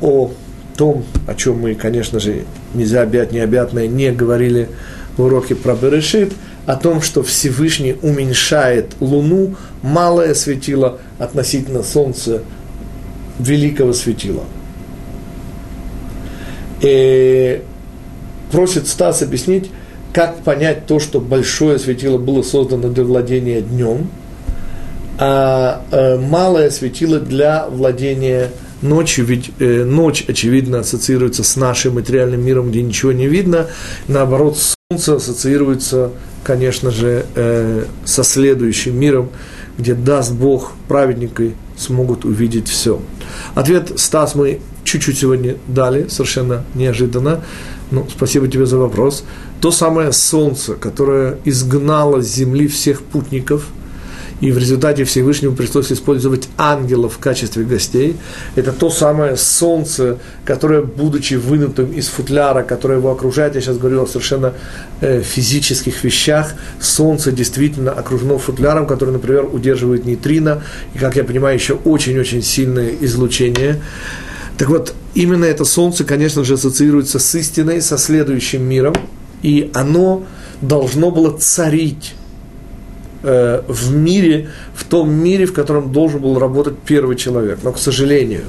[0.00, 0.32] о
[0.76, 4.68] том, о чем мы, конечно же, нельзя объять необъятное, не говорили
[5.16, 6.32] в уроке про Берешит,
[6.66, 12.42] о том, что Всевышний уменьшает Луну, малое светило относительно Солнца,
[13.38, 14.44] великого светила.
[16.80, 17.62] И
[18.52, 19.70] просит Стас объяснить,
[20.12, 24.08] как понять то, что большое светило было создано для владения днем,
[25.18, 28.50] а э, малое светило для владения
[28.82, 33.68] ночью, ведь э, ночь, очевидно, ассоциируется с нашим материальным миром, где ничего не видно,
[34.08, 34.58] наоборот,
[34.90, 36.10] солнце ассоциируется,
[36.44, 39.30] конечно же, э, со следующим миром,
[39.78, 43.00] где даст Бог праведники смогут увидеть все.
[43.54, 47.44] Ответ, Стас, мы чуть-чуть сегодня дали, совершенно неожиданно.
[47.90, 49.24] Ну, спасибо тебе за вопрос.
[49.60, 53.66] То самое солнце, которое изгнало с земли всех путников–
[54.40, 58.16] и в результате Всевышнему пришлось использовать ангелов в качестве гостей.
[58.56, 64.02] Это то самое солнце, которое, будучи вынутым из футляра, которое его окружает, я сейчас говорю
[64.02, 64.54] о совершенно
[65.00, 70.62] э, физических вещах, солнце действительно окружено футляром, который, например, удерживает нейтрино,
[70.94, 73.80] и, как я понимаю, еще очень-очень сильное излучение.
[74.56, 78.94] Так вот, именно это солнце, конечно же, ассоциируется с истиной, со следующим миром,
[79.42, 80.24] и оно
[80.60, 82.14] должно было царить
[83.22, 87.58] Э, в мире, в том мире, в котором должен был работать первый человек.
[87.62, 88.44] Но, к сожалению,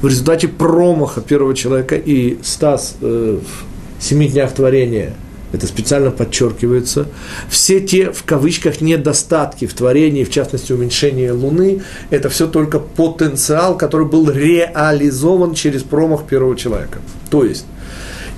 [0.00, 5.14] в результате промаха первого человека и Стас э, в семи днях творения,
[5.52, 7.06] это специально подчеркивается,
[7.48, 13.78] все те, в кавычках, недостатки в творении, в частности, уменьшение Луны, это все только потенциал,
[13.78, 16.98] который был реализован через промах первого человека.
[17.30, 17.66] То есть,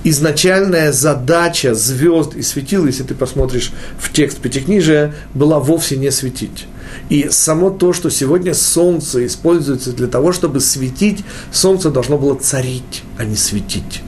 [0.03, 6.67] изначальная задача звезд и светил, если ты посмотришь в текст Пятикнижия, была вовсе не светить.
[7.09, 13.03] И само то, что сегодня солнце используется для того, чтобы светить, солнце должно было царить,
[13.17, 14.01] а не светить.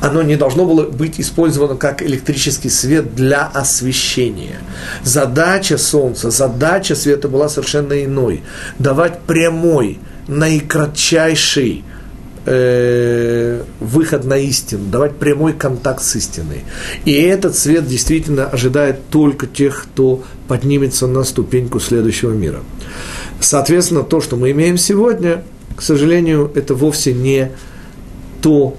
[0.00, 4.58] Оно не должно было быть использовано как электрический свет для освещения.
[5.04, 8.42] Задача солнца, задача света была совершенно иной.
[8.78, 11.84] Давать прямой, наикратчайший
[12.46, 16.64] э, выход на истину, давать прямой контакт с истиной.
[17.04, 22.60] И этот свет действительно ожидает только тех, кто поднимется на ступеньку следующего мира.
[23.40, 25.44] Соответственно, то, что мы имеем сегодня,
[25.76, 27.50] к сожалению, это вовсе не
[28.42, 28.76] то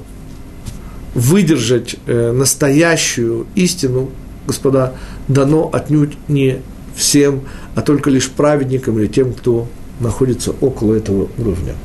[1.14, 4.12] выдержать э, настоящую истину,
[4.48, 4.94] господа,
[5.28, 6.62] дано отнюдь не
[6.96, 7.42] всем,
[7.76, 9.68] а только лишь праведникам или тем, кто
[10.00, 11.76] находится около этого уровня.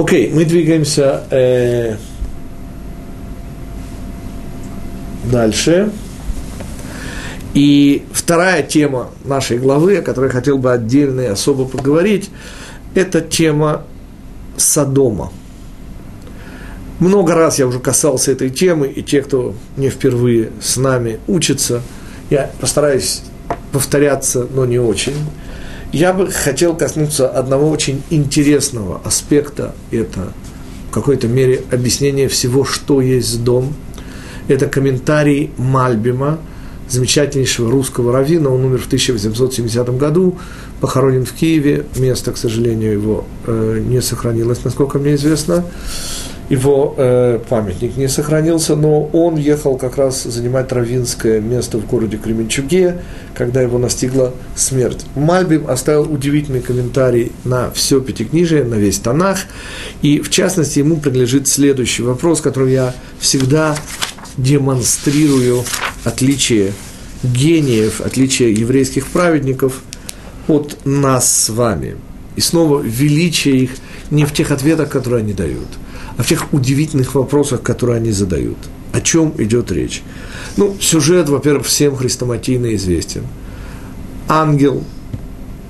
[0.00, 1.96] Окей, мы двигаемся э,
[5.30, 5.92] дальше.
[7.52, 12.30] И вторая тема нашей главы, о которой я хотел бы отдельно и особо поговорить,
[12.94, 13.82] это тема
[14.56, 15.32] Содома.
[16.98, 21.82] Много раз я уже касался этой темы, и те, кто не впервые с нами учится,
[22.30, 23.20] я постараюсь
[23.70, 25.16] повторяться, но не очень.
[25.92, 30.32] Я бы хотел коснуться одного очень интересного аспекта, это
[30.88, 33.74] в какой-то мере объяснение всего, что есть дом.
[34.46, 36.38] Это комментарий Мальбима,
[36.88, 40.38] замечательнейшего русского раввина, он умер в 1870 году,
[40.80, 45.64] похоронен в Киеве, место, к сожалению, его э, не сохранилось, насколько мне известно.
[46.48, 52.16] Его э, памятник не сохранился, но он ехал как раз занимать равинское место в городе
[52.16, 53.02] Кременчуге,
[53.34, 55.06] когда его настигла смерть.
[55.14, 59.38] Мальбим оставил удивительный комментарий на все Пятикнижие, на весь Танах,
[60.02, 63.76] и в частности ему принадлежит следующий вопрос, который я всегда
[64.36, 65.62] демонстрирую
[66.02, 66.72] отличие
[67.22, 69.82] гениев, отличие еврейских праведников
[70.50, 71.96] от нас с вами.
[72.36, 73.70] И снова величие их
[74.10, 75.68] не в тех ответах, которые они дают–
[76.20, 78.58] о всех удивительных вопросах, которые они задают.
[78.92, 80.02] О чем идет речь?
[80.58, 83.26] Ну, сюжет, во-первых, всем хрестоматийно известен.
[84.28, 84.84] Ангел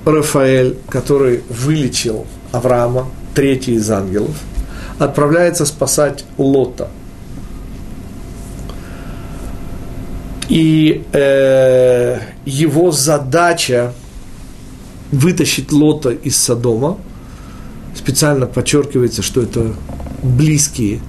[0.04, 4.36] Рафаэль, который вылечил Авраама, третий из ангелов,
[4.98, 6.88] отправляется спасать Лота.
[10.48, 13.92] И э, его задача
[15.12, 16.98] вытащить Лота из Содома–
[17.94, 19.74] специально подчеркивается, что это
[20.22, 21.00] близкие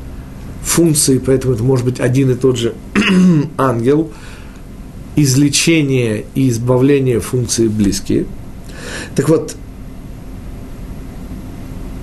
[0.63, 2.73] функции, поэтому это может быть один и тот же
[3.57, 4.11] ангел.
[5.15, 8.25] Излечение и избавление функции близкие.
[9.15, 9.55] Так вот,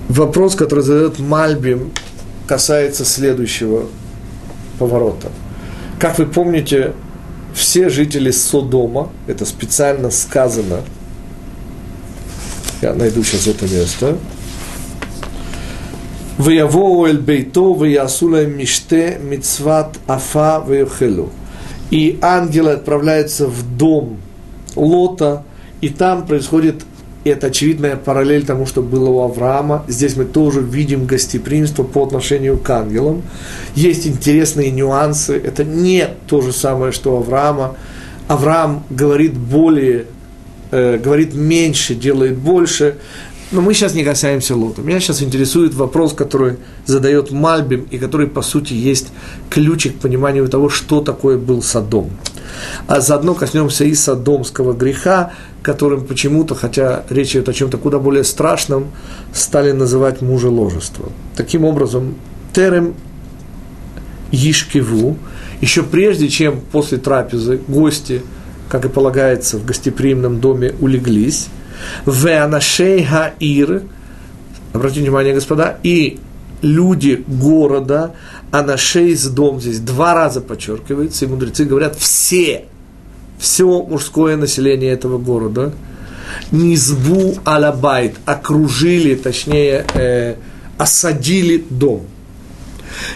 [0.07, 1.91] вопрос, который задает Мальбим,
[2.47, 3.85] касается следующего
[4.77, 5.31] поворота.
[5.99, 6.93] Как вы помните,
[7.53, 10.81] все жители Содома, это специально сказано,
[12.81, 14.17] я найду сейчас это место,
[16.37, 21.31] Ваявоу эль бейто, ваясула миште, мицват афа, ваюхелу.
[21.91, 24.19] И ангелы отправляются в дом
[24.77, 25.43] Лота,
[25.81, 26.85] и там происходит
[27.25, 29.83] и это очевидная параллель тому, что было у Авраама.
[29.89, 33.23] Здесь мы тоже видим гостеприимство по отношению к ангелам.
[33.75, 35.35] Есть интересные нюансы.
[35.37, 37.75] Это не то же самое, что у Авраама.
[38.29, 40.05] Авраам говорит более,
[40.71, 42.95] э, говорит меньше, делает больше.
[43.51, 44.81] Но мы сейчас не касаемся Лота.
[44.83, 49.07] Меня сейчас интересует вопрос, который задает Мальбим, и который, по сути, есть
[49.49, 52.11] ключик к пониманию того, что такое был Содом.
[52.87, 58.23] А заодно коснемся и содомского греха, которым почему-то, хотя речь идет о чем-то куда более
[58.23, 58.91] страшном,
[59.33, 61.11] стали называть мужеложество.
[61.35, 62.15] Таким образом,
[62.53, 62.93] терем
[64.31, 65.17] Ишкиву,
[65.61, 68.21] еще прежде, чем после трапезы гости,
[68.69, 71.47] как и полагается, в гостеприимном доме улеглись,
[72.05, 73.83] Веанашей Хаир,
[74.73, 76.19] обратите внимание, господа, и
[76.61, 78.13] люди города,
[78.51, 82.65] Анашей из дом здесь два раза подчеркивается, и мудрецы говорят, все–
[83.39, 85.71] все мужское население этого города,
[86.51, 90.35] Низбу Алабайт, окружили, точнее, э,
[90.77, 92.05] осадили дом.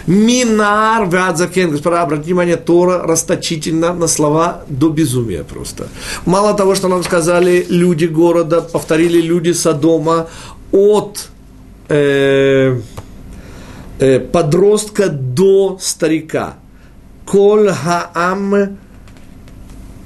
[0.06, 5.88] Минар Вадзакен, господа, обратите внимание, Тора расточительно на слова до безумия просто.
[6.26, 10.28] Мало того, что нам сказали люди города, повторили люди Содома
[10.72, 11.28] от
[11.88, 12.80] э,
[13.98, 16.54] э, подростка до старика.
[17.26, 18.78] Коль хаам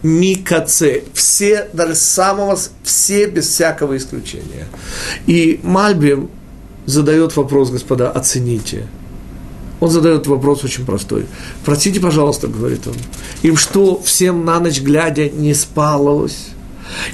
[0.02, 1.04] Микаце.
[1.12, 4.66] Все, даже самого, все без всякого исключения.
[5.26, 6.30] И Мальбим
[6.86, 8.86] задает вопрос, господа, оцените.
[9.80, 11.26] Он задает вопрос очень простой.
[11.64, 12.94] Простите, пожалуйста, говорит он.
[13.42, 16.48] Им что, всем на ночь глядя не спалось?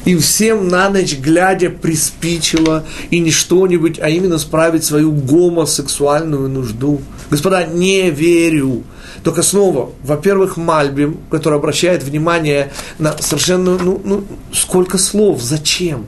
[0.04, 7.00] Им всем на ночь глядя приспичило и не что-нибудь, а именно справить свою гомосексуальную нужду.
[7.30, 8.84] Господа, не верю.
[9.22, 16.06] Только снова, во-первых, Мальбим, который обращает внимание на совершенно, ну, ну сколько слов, зачем?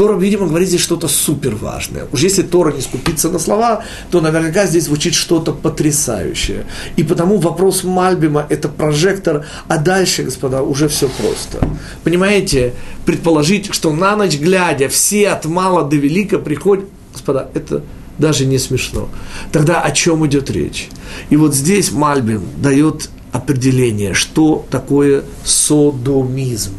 [0.00, 2.06] Тора, видимо, говорит здесь что-то супер важное.
[2.10, 6.64] Уж если Тора не скупится на слова, то наверняка здесь звучит что-то потрясающее.
[6.96, 11.58] И потому вопрос Мальбима– это прожектор, а дальше, господа, уже все просто.
[12.02, 12.72] Понимаете,
[13.04, 17.82] предположить, что на ночь глядя все от мала до велика приходят, господа, это
[18.16, 19.10] даже не смешно.
[19.52, 20.88] Тогда о чем идет речь?
[21.28, 26.72] И вот здесь Мальбим дает определение, что такое содомизм.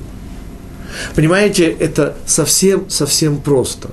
[1.15, 3.89] Понимаете, это совсем-совсем просто.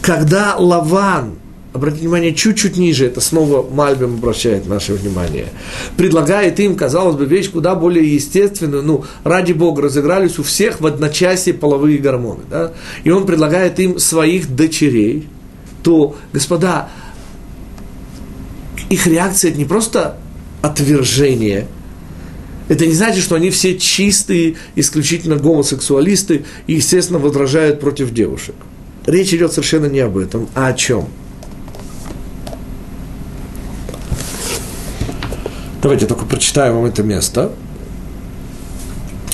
[0.00, 1.34] Когда Лаван,
[1.72, 5.48] обратите внимание, чуть-чуть ниже, это снова Мальбим обращает наше внимание,
[5.96, 10.86] предлагает им, казалось бы, вещь куда более естественную, ну, ради Бога, разыгрались у всех в
[10.86, 12.72] одночасье половые гормоны, да?
[13.04, 15.28] и он предлагает им своих дочерей–
[15.86, 16.88] то, господа,
[18.90, 20.16] их реакция это не просто
[20.60, 21.68] отвержение,
[22.68, 28.54] это не значит, что они все чистые, исключительно гомосексуалисты и, естественно, возражают против девушек.
[29.06, 31.08] Речь идет совершенно не об этом, а о чем?
[35.80, 37.52] Давайте только прочитаем вам это место.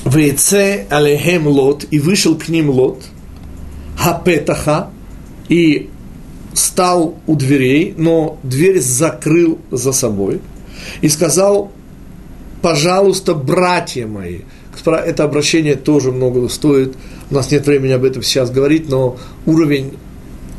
[0.04, 3.02] Вейце алехем лот, и вышел к ним лот,
[3.96, 4.90] хапетаха,
[5.48, 5.88] и
[6.52, 10.42] стал у дверей, но дверь закрыл за собой
[11.00, 11.72] и сказал,
[12.62, 14.40] пожалуйста, братья мои,
[14.86, 16.94] это обращение тоже много стоит,
[17.30, 19.92] у нас нет времени об этом сейчас говорить, но уровень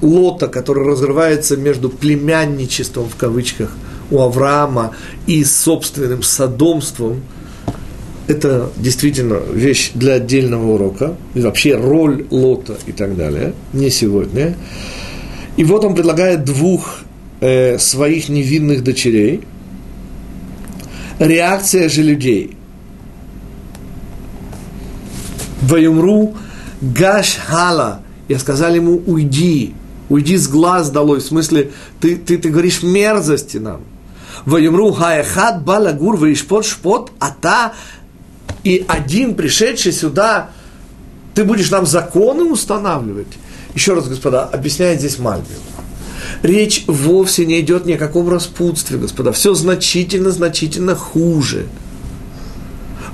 [0.02, 3.72] лота, который разрывается между племянничеством, в кавычках,
[4.12, 4.96] у Авраама
[5.26, 7.22] и собственным садомством,
[8.28, 14.56] это действительно вещь для отдельного урока, и вообще роль лота и так далее, не сегодня.
[15.58, 17.02] И вот он предлагает двух
[17.42, 19.42] э, своих невинных дочерей.
[21.24, 22.58] Реакция же людей.
[25.62, 26.36] Ваюмру
[26.82, 28.02] гаш хала.
[28.28, 29.74] Я сказал ему, уйди,
[30.10, 31.22] уйди с глаз долой.
[31.22, 31.72] В смысле,
[32.02, 33.84] ты, ты, ты говоришь мерзости нам.
[34.44, 37.72] Ваюмру хаехат балагур ваишпот шпот, а та
[38.66, 40.50] и один пришедший сюда,
[41.36, 43.28] ты будешь нам законы устанавливать.
[43.74, 45.56] Еще раз, господа, объясняет здесь Мальбим.
[46.42, 49.32] Речь вовсе не идет ни о каком распутстве, господа.
[49.32, 51.66] Все значительно-значительно хуже.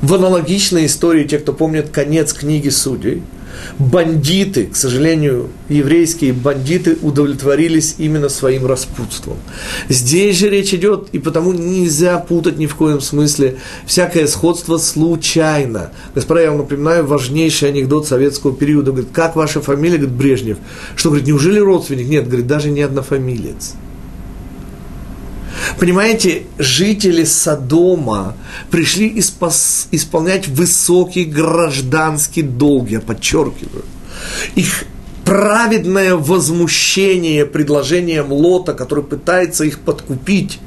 [0.01, 3.23] В аналогичной истории, те, кто помнит конец книги судей–
[3.77, 9.37] бандиты, к сожалению, еврейские бандиты удовлетворились именно своим распутством.
[9.87, 15.91] Здесь же речь идет, и потому нельзя путать ни в коем смысле всякое сходство случайно.
[16.15, 18.91] Господа, я вам напоминаю важнейший анекдот советского периода.
[18.91, 19.97] Говорит, как ваша фамилия?
[19.97, 20.57] Говорит, Брежнев.
[20.95, 22.07] Что, говорит, неужели родственник?
[22.07, 23.75] Нет, говорит, даже не однофамилец.
[25.77, 28.35] Понимаете, жители Содома
[28.71, 33.85] пришли испос, исполнять высокий гражданский долг, я подчеркиваю.
[34.55, 34.85] Их
[35.25, 40.59] праведное возмущение предложением Лота, который пытается их подкупить,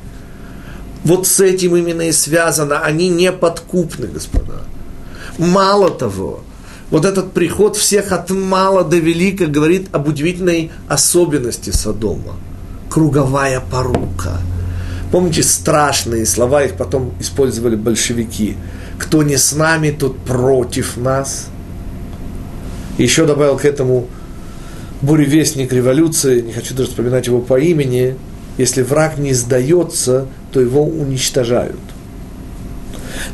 [1.04, 2.78] вот с этим именно и связано.
[2.78, 4.62] Они не подкупны, господа.
[5.36, 6.40] Мало того,
[6.90, 12.36] вот этот приход всех от мала до велика говорит об удивительной особенности Содома.
[12.88, 14.40] Круговая порука.
[15.12, 18.56] Помните страшные слова, их потом использовали большевики.
[18.98, 21.48] Кто не с нами, тот против нас.
[22.96, 24.08] Еще добавил к этому
[25.02, 28.16] буревестник революции, не хочу даже вспоминать его по имени,
[28.56, 31.78] если враг не сдается, то его уничтожают.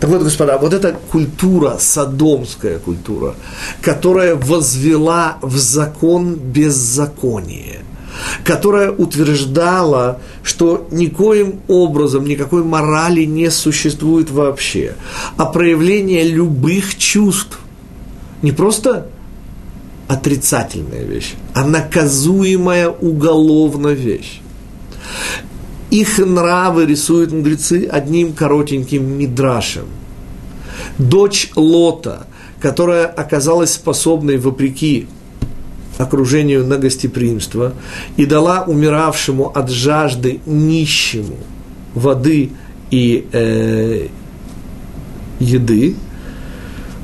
[0.01, 3.35] Так вот, господа, вот эта культура, садомская культура,
[3.83, 7.81] которая возвела в закон беззаконие,
[8.45, 14.95] которая утверждала, что никоим образом никакой морали не существует вообще,
[15.37, 17.59] а проявление любых чувств,
[18.43, 19.09] не просто
[20.09, 24.41] отрицательная вещь, а наказуемая уголовно вещь.
[25.91, 29.87] Их нравы рисуют мудрецы одним коротеньким мидрашем.
[30.99, 32.27] Дочь Лота,
[32.61, 35.09] которая оказалась способной, вопреки
[35.99, 37.75] окружению на гостеприимство,
[38.17, 41.37] и дала умиравшему от жажды нищему
[41.95, 42.51] воды
[42.91, 44.09] и э,
[45.41, 45.97] еды,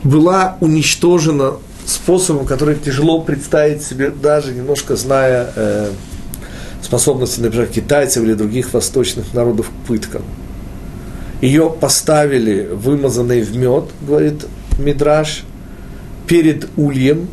[0.03, 1.55] была уничтожена
[1.86, 5.90] способом, который тяжело представить себе, даже немножко зная э,
[6.82, 10.22] способности, например, китайцев или других восточных народов к пыткам.
[11.40, 14.47] Ее поставили, вымазанной в мед, говорит
[14.78, 15.45] Мидраш,
[16.26, 17.28] перед ульем,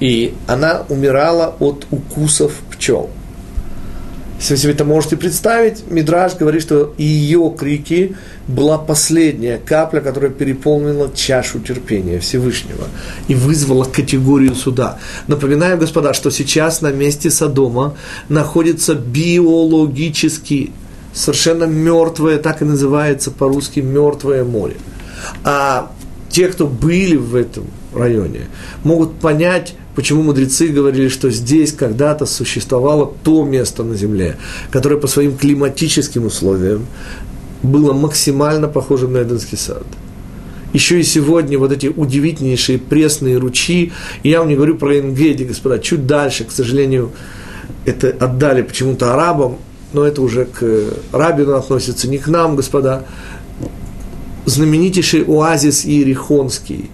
[0.00, 3.10] и она умирала от укусов пчел.
[4.38, 8.14] Если вы себе это можете представить, Мидраж говорит, что ее крики
[8.46, 12.84] была последняя капля, которая переполнила чашу терпения Всевышнего
[13.26, 14.98] и вызвала категорию суда.
[15.26, 17.96] Напоминаю, господа, что сейчас на месте Содома
[18.28, 20.70] находится биологически
[21.12, 24.76] совершенно мертвое, так и называется по-русски мертвое море.
[25.42, 25.90] А
[26.30, 28.42] те, кто были в этом районе,
[28.84, 34.36] могут понять, почему мудрецы говорили, что здесь когда-то существовало то место на Земле,
[34.70, 36.86] которое по своим климатическим условиям
[37.64, 39.82] было максимально похоже на Эденский сад.
[40.72, 43.90] Еще и сегодня вот эти удивительнейшие пресные ручьи,
[44.22, 47.10] и я вам не говорю про Энгеди, господа, чуть дальше, к сожалению,
[47.84, 49.58] это отдали почему-то арабам,
[49.92, 50.62] но это уже к
[51.10, 53.04] Рабину относится, не к нам, господа.
[54.44, 56.88] Знаменитейший оазис Иерихонский,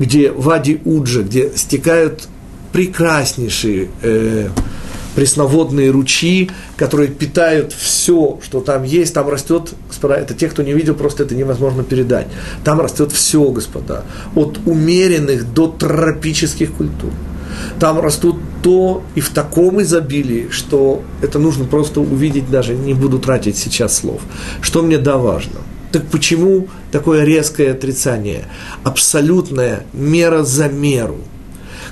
[0.00, 2.28] где Вади Уджа, где стекают
[2.72, 4.48] прекраснейшие э,
[5.18, 9.14] пресноводные ручьи, которые питают все, что там есть.
[9.14, 12.28] Там растет, господа, это те, кто не видел, просто это невозможно передать.
[12.62, 14.04] Там растет все, господа,
[14.36, 17.10] от умеренных до тропических культур.
[17.80, 23.18] Там растут то и в таком изобилии, что это нужно просто увидеть даже, не буду
[23.18, 24.20] тратить сейчас слов.
[24.60, 25.60] Что мне да важно.
[25.90, 28.44] Так почему такое резкое отрицание?
[28.84, 31.16] Абсолютная мера за меру–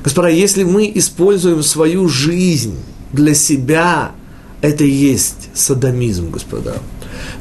[0.06, 2.76] Господа, если мы используем свою жизнь
[3.12, 4.12] для себя,
[4.60, 6.76] это и есть садомизм, господа,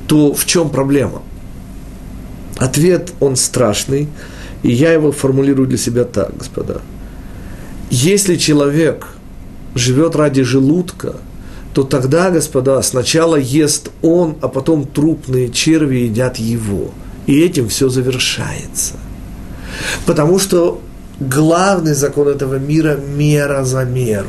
[0.08, 1.22] то в чем проблема?
[2.58, 4.08] Ответ, он страшный,
[4.64, 6.82] и я его формулирую для себя так, господа.
[7.92, 9.10] Если человек
[9.76, 11.18] живет ради желудка,
[11.76, 16.90] то тогда, господа, сначала ест он, а потом трупные черви едят его.
[17.28, 18.96] И этим все завершается.
[20.08, 20.82] Потому что
[21.20, 24.28] главный закон этого мира– мера за меру.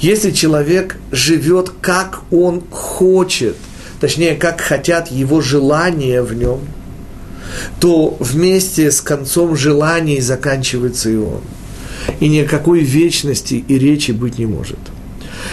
[0.00, 3.56] Если человек живет, как он хочет,
[4.00, 6.60] точнее, как хотят его желания в нем,
[7.80, 11.40] то вместе с концом желаний заканчивается и он.
[12.20, 14.78] И никакой вечности и речи быть не может.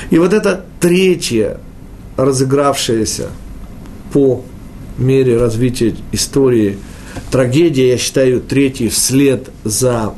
[0.09, 1.59] И вот это третье,
[2.17, 3.29] разыгравшееся
[4.11, 4.43] по
[4.97, 6.77] мере развития истории
[7.31, 10.13] трагедия, я считаю, третий вслед за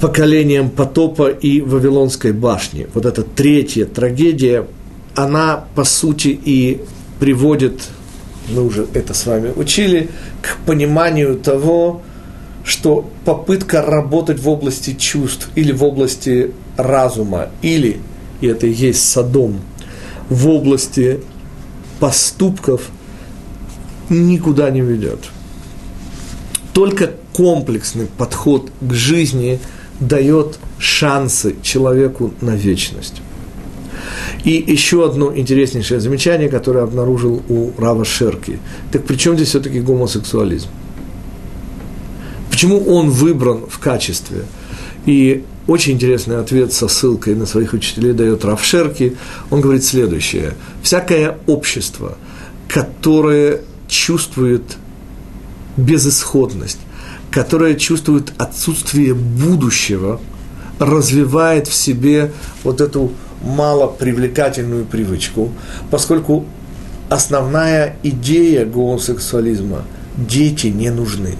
[0.00, 2.86] поколением потопа и Вавилонской башни.
[2.94, 4.66] Вот эта третья трагедия,
[5.14, 6.80] она, по сути, и
[7.18, 7.82] приводит,
[8.48, 10.08] мы уже это с вами учили,
[10.40, 12.02] к пониманию того,
[12.64, 18.00] что попытка работать в области чувств или в области разума, или,
[18.40, 19.60] и это и есть садом,
[20.28, 21.20] в области
[21.98, 22.82] поступков
[24.10, 25.20] никуда не ведет.
[26.72, 29.58] Только комплексный подход к жизни–
[30.00, 33.20] дает шансы человеку на вечность.
[34.44, 38.58] И еще одно интереснейшее замечание, которое обнаружил у Рава Шерки.
[38.92, 40.68] Так при чем здесь все-таки гомосексуализм?
[42.50, 44.44] Почему он выбран в качестве?
[45.06, 49.16] И очень интересный ответ со ссылкой на своих учителей дает Рав Шерки.
[49.50, 50.54] Он говорит следующее.
[50.82, 52.16] Всякое общество,
[52.68, 54.62] которое чувствует
[55.76, 56.78] безысходность,
[57.30, 60.20] которое чувствует отсутствие будущего,
[60.78, 62.32] развивает в себе
[62.64, 63.12] вот эту
[63.42, 65.52] малопривлекательную привычку,
[65.90, 66.46] поскольку
[67.08, 69.84] основная идея гомосексуализма–
[70.16, 71.34] дети не нужны.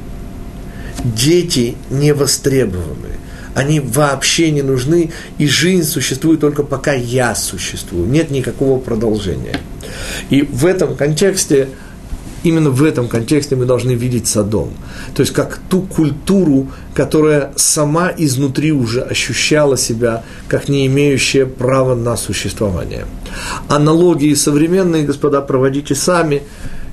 [1.04, 3.18] Дети не востребованы.
[3.54, 8.06] Они вообще не нужны, и жизнь существует только пока я существую.
[8.06, 9.58] Нет никакого продолжения.
[10.30, 11.68] И в этом контексте–
[12.44, 14.70] именно в этом контексте мы должны видеть Содом.
[15.14, 21.94] То есть как ту культуру, которая сама изнутри уже ощущала себя как не имеющая права
[21.94, 23.06] на существование.
[23.68, 26.42] Аналогии современные, господа, проводите сами.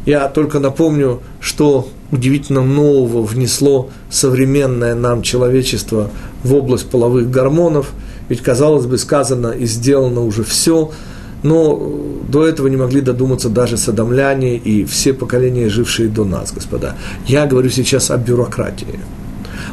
[0.05, 6.11] Я только напомню, что удивительно нового внесло современное нам человечество
[6.43, 7.91] в область половых гормонов.
[8.29, 10.91] Ведь, казалось бы, сказано и сделано уже все–
[11.45, 11.79] но
[12.27, 16.95] до этого не могли додуматься даже садомляне и все поколения, жившие до нас, господа.
[17.27, 18.99] Я говорю сейчас о бюрократии.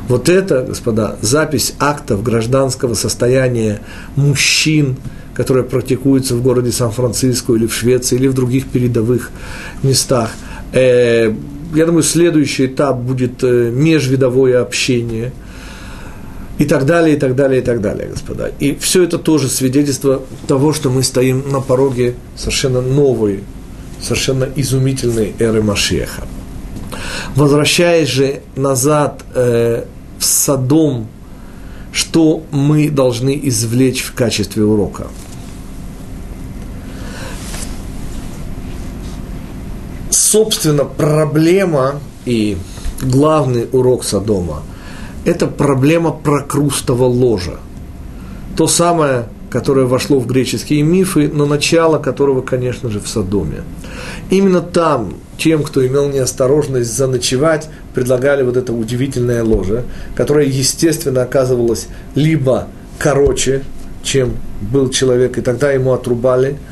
[0.06, 3.80] Вот это, господа, запись актов гражданского состояния
[4.16, 4.96] мужчин,
[5.34, 9.30] которая практикуется в городе Сан-Франциско или в Швеции или в других передовых
[9.82, 10.30] местах.
[10.74, 11.32] Э,
[11.74, 15.32] я думаю, следующий этап будет э, межвидовое общение–
[16.58, 18.50] и так далее, и так далее, и так далее, господа.
[18.60, 23.42] И все это тоже свидетельство того, что мы стоим на пороге совершенно новой,
[24.00, 26.22] совершенно изумительной эры Машеха.
[27.34, 29.84] Возвращаясь же назад э,
[30.18, 31.08] в Садом,
[31.92, 35.06] что мы должны извлечь в качестве урока?
[40.10, 42.56] Собственно, проблема и
[43.02, 44.62] главный урок Содома–
[45.24, 47.58] это проблема прокрустого ложа.
[48.56, 53.62] То самое, которое вошло в греческие мифы, но начало которого, конечно же, в Содоме.
[54.30, 61.88] Именно там тем, кто имел неосторожность заночевать, предлагали вот это удивительное ложе, которое, естественно, оказывалось
[62.14, 62.68] либо
[63.02, 63.62] короче,
[64.02, 66.58] чем был человек, и тогда ему отрубали–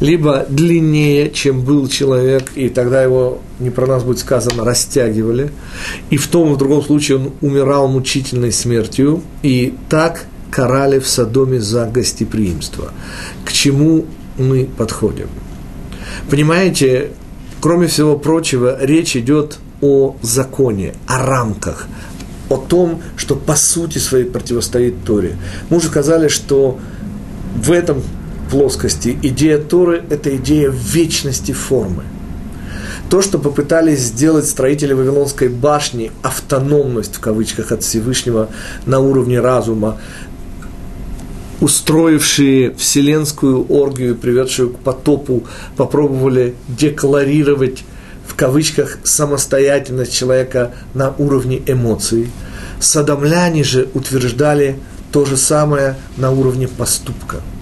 [0.00, 5.50] либо длиннее, чем был человек, и тогда его, не про нас будет сказано, растягивали,
[6.10, 11.08] и в том и в другом случае он умирал мучительной смертью, и так карали в
[11.08, 12.92] Содоме за гостеприимство.
[13.44, 14.06] К чему
[14.38, 15.28] мы подходим?
[16.30, 17.10] Понимаете,
[17.60, 21.88] кроме всего прочего, речь идет о законе, о рамках,
[22.54, 25.36] о том, что по сути своей противостоит Торе.
[25.70, 26.78] Мы уже сказали, что
[27.56, 28.02] в этом
[28.50, 32.04] плоскости идея Торы– это идея вечности формы.
[33.10, 38.48] То, что попытались сделать строители Вавилонской башни, автономность в кавычках от Всевышнего
[38.86, 39.98] на уровне разума,
[41.60, 45.44] устроившие вселенскую оргию, приведшую к потопу,
[45.76, 47.84] попробовали декларировать
[48.26, 52.30] в кавычках самостоятельность человека на уровне эмоций.
[52.80, 54.78] Садомляне же утверждали
[55.12, 57.40] то же самое на уровне поступка–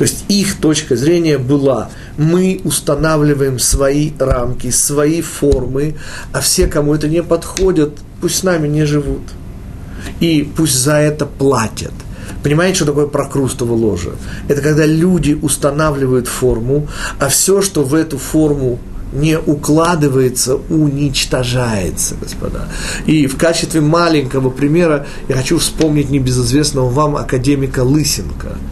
[0.00, 5.96] то есть их точка зрения была, мы устанавливаем свои рамки, свои формы,
[6.32, 9.20] а все, кому это не подходит, пусть с нами не живут.
[10.20, 11.92] И пусть за это платят.
[12.42, 14.12] Понимаете, что такое прокрустово ложе?
[14.48, 16.88] Это когда люди устанавливают форму,
[17.18, 18.78] а все, что в эту форму
[19.12, 22.68] не укладывается, уничтожается, господа.
[23.06, 28.56] И в качестве маленького примера я хочу вспомнить небезызвестного вам академика Лысенко–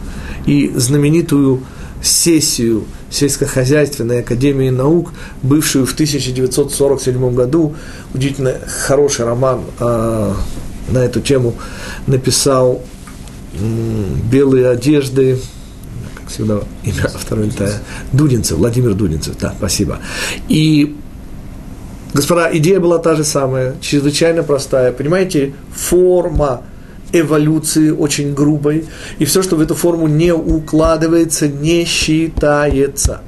[0.49, 1.63] и знаменитую
[2.01, 5.11] сессию сельскохозяйственной академии наук,
[5.43, 7.75] бывшую в 1947 году.
[8.13, 10.33] Удивительно хороший роман э,
[10.89, 11.55] на эту тему
[12.07, 12.81] написал
[14.31, 15.39] «Белые одежды»,
[16.29, 17.81] как всегда, имя автора это
[18.13, 19.99] Дудинцев, Владимир Дудинцев, да, спасибо.
[20.47, 20.95] И
[22.13, 24.91] Господа, идея была та же самая, чрезвычайно простая.
[24.91, 26.63] Понимаете, форма
[27.11, 28.85] эволюции очень грубой,
[29.17, 33.21] и все, что в эту форму не укладывается, не считается.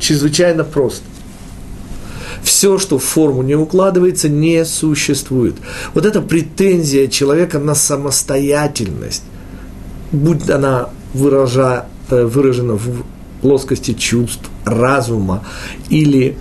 [0.00, 1.04] Чрезвычайно просто.
[2.42, 5.54] Все, что в форму не укладывается, не существует.
[5.94, 9.22] Вот эта претензия человека на самостоятельность,
[10.10, 13.04] будь она выража, э, выражена в
[13.40, 15.44] плоскости чувств, разума
[15.88, 16.36] или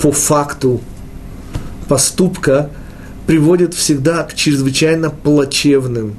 [0.00, 0.80] по факту
[1.88, 2.70] поступка,
[3.26, 6.16] приводит всегда к чрезвычайно плачевным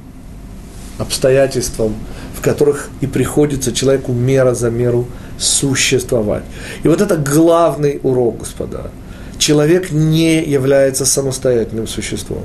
[0.98, 1.94] обстоятельствам,
[2.34, 5.06] в которых и приходится человеку мера за меру
[5.38, 6.44] существовать.
[6.84, 8.90] И вот это главный урок, господа.
[9.42, 12.44] Человек не является самостоятельным существом.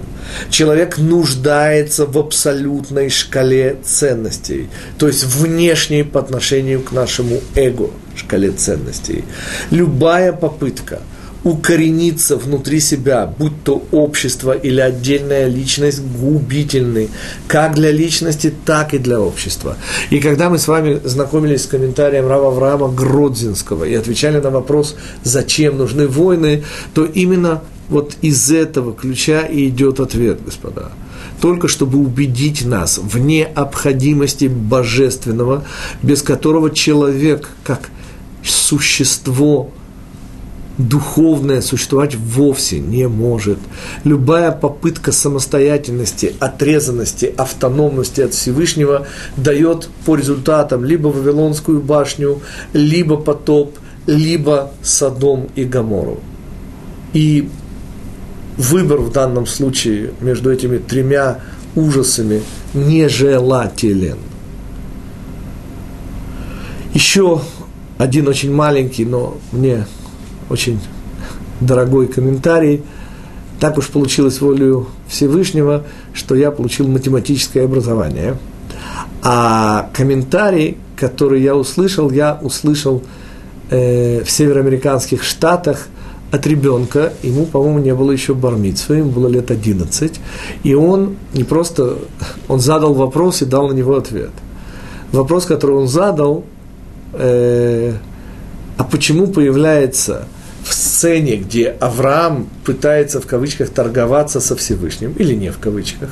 [0.50, 4.68] Человек нуждается в абсолютной шкале ценностей,
[4.98, 9.24] то есть внешней по отношению к нашему эго шкале ценностей.
[9.70, 11.00] Любая попытка–
[11.48, 17.10] укорениться внутри себя, будь то общество или отдельная личность, губительны,
[17.48, 19.78] как для личности, так и для общества.
[20.10, 24.96] И когда мы с вами знакомились с комментарием Рава Авраама Гродзинского и отвечали на вопрос,
[25.24, 30.92] зачем нужны войны, то именно вот из этого ключа и идет ответ, господа
[31.40, 35.66] только чтобы убедить нас в необходимости божественного,
[36.02, 37.92] без которого человек, как
[38.44, 39.70] существо
[40.78, 43.58] духовное существовать вовсе не может.
[44.04, 52.42] Любая попытка самостоятельности, отрезанности, автономности от Всевышнего дает по результатам либо Вавилонскую башню,
[52.74, 56.20] либо потоп, либо Содом и Гамору.
[57.14, 57.50] И
[58.58, 61.40] выбор в данном случае между этими тремя
[61.76, 62.42] ужасами
[62.74, 64.18] нежелателен.
[66.94, 67.42] Еще
[67.98, 69.86] один очень маленький, но мне
[70.50, 70.80] очень
[71.60, 72.84] дорогой комментарий.
[73.60, 75.84] Так уж получилось волю Всевышнего,
[76.14, 78.38] что я получил математическое образование.
[79.24, 83.02] А комментарий, который я услышал, я услышал
[83.72, 85.88] э, в североамериканских штатах
[86.32, 90.20] от ребенка, ему, по-моему, не было еще бармитсва, ему было лет 11,
[90.64, 91.98] и он не просто,
[92.48, 94.32] он задал вопрос и дал на него ответ.
[95.12, 96.44] Вопрос, который он задал,
[97.14, 97.94] э,
[98.78, 100.28] а почему появляется
[100.68, 106.10] в сцене, где Авраам пытается в кавычках торговаться со Всевышним, или не в кавычках,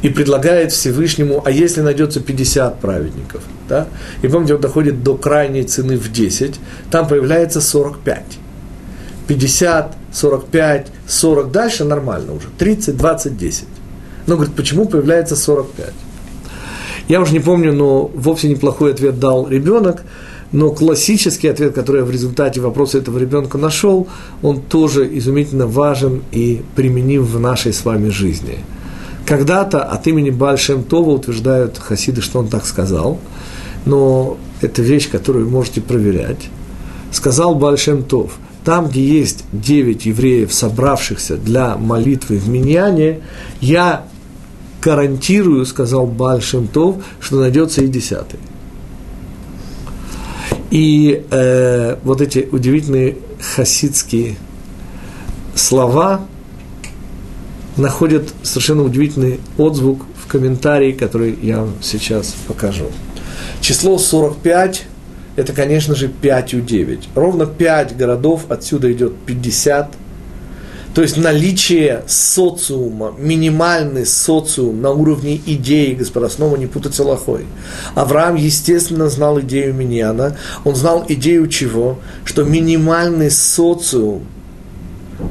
[0.00, 3.86] и предлагает Всевышнему, а если найдется 50 праведников, да?
[4.22, 6.58] и помните, он доходит до крайней цены в 10,
[6.90, 8.22] там появляется 45.
[9.28, 13.64] 50, 45, 40, дальше нормально уже, 30, 20, 10.
[14.26, 15.92] Но, говорит, почему появляется 45?
[17.08, 20.02] Я уже не помню, но вовсе неплохой ответ дал ребенок–
[20.52, 24.06] но классический ответ, который я в результате вопроса этого ребенка нашел,
[24.42, 28.58] он тоже изумительно важен и применим в нашей с вами жизни.
[29.26, 33.18] Когда-то от имени Бальшем Това утверждают хасиды, что он так сказал,
[33.86, 36.50] но это вещь, которую вы можете проверять.
[37.12, 38.32] Сказал Бальшем Тов,
[38.64, 43.20] там, где есть девять евреев, собравшихся для молитвы в Миньяне,
[43.60, 44.04] я
[44.82, 48.38] гарантирую, сказал Бальшем Тов, что найдется и десятый.
[50.72, 54.36] И э, вот эти удивительные хасидские
[55.54, 56.22] слова
[57.76, 62.86] находят совершенно удивительный отзвук в комментарии, который я вам сейчас покажу.
[63.60, 64.84] Число 45–
[65.36, 67.08] это, конечно же, 5 у 9.
[67.14, 69.92] Ровно 5 городов, отсюда идет 50
[70.94, 77.46] то есть наличие социума, минимальный социум на уровне идеи, господа, снова не путать с Аллахой.
[77.94, 80.36] Авраам, естественно, знал идею Миньяна.
[80.64, 81.98] Он знал идею чего?
[82.24, 84.26] Что минимальный социум,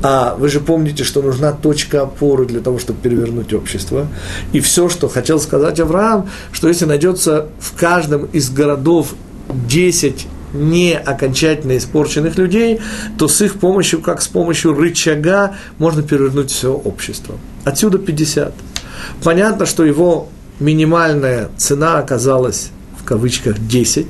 [0.04, 4.08] а вы же помните, что нужна точка опоры для того, чтобы перевернуть общество.
[4.54, 9.14] И все, что хотел сказать Авраам, что если найдется в каждом из городов
[9.68, 12.80] 10 не окончательно испорченных людей,
[13.18, 17.36] то с их помощью, как с помощью рычага, можно перевернуть все общество.
[17.64, 18.54] Отсюда 50.
[19.24, 20.30] Понятно, что его
[20.60, 24.08] минимальная цена оказалась в кавычках 10,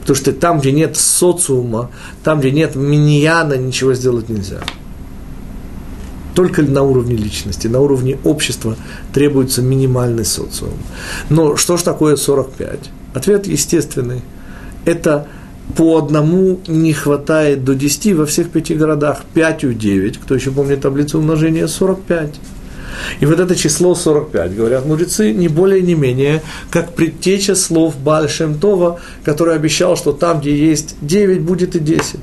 [0.00, 1.90] потому что там, где нет социума,
[2.22, 4.60] там, где нет миньяна, ничего сделать нельзя.
[6.34, 8.76] Только на уровне личности, на уровне общества
[9.12, 10.74] требуется минимальный социум.
[11.30, 12.90] Но что ж такое 45?
[13.14, 14.22] Ответ естественный.
[14.84, 15.28] Это
[15.76, 19.22] по одному не хватает до 10 во всех пяти городах.
[19.34, 22.40] 5 у 9, кто еще помнит таблицу умножения, 45.
[23.20, 29.00] И вот это число 45, говорят мудрецы, не более не менее, как предтеча слов Бальшемтова,
[29.24, 32.20] который обещал, что там, где есть 9, будет и 10.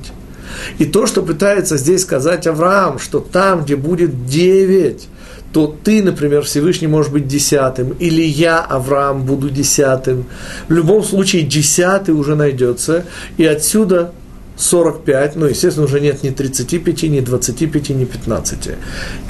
[0.78, 5.08] И то, что пытается здесь сказать Авраам, что там, где будет 9,
[5.52, 10.24] то ты, например, Всевышний может быть десятым, или я, Авраам, буду десятым.
[10.68, 13.04] В любом случае, десятый уже найдется,
[13.36, 14.12] и отсюда
[14.56, 18.70] 45, ну, естественно, уже нет ни 35, ни 25, ни 15.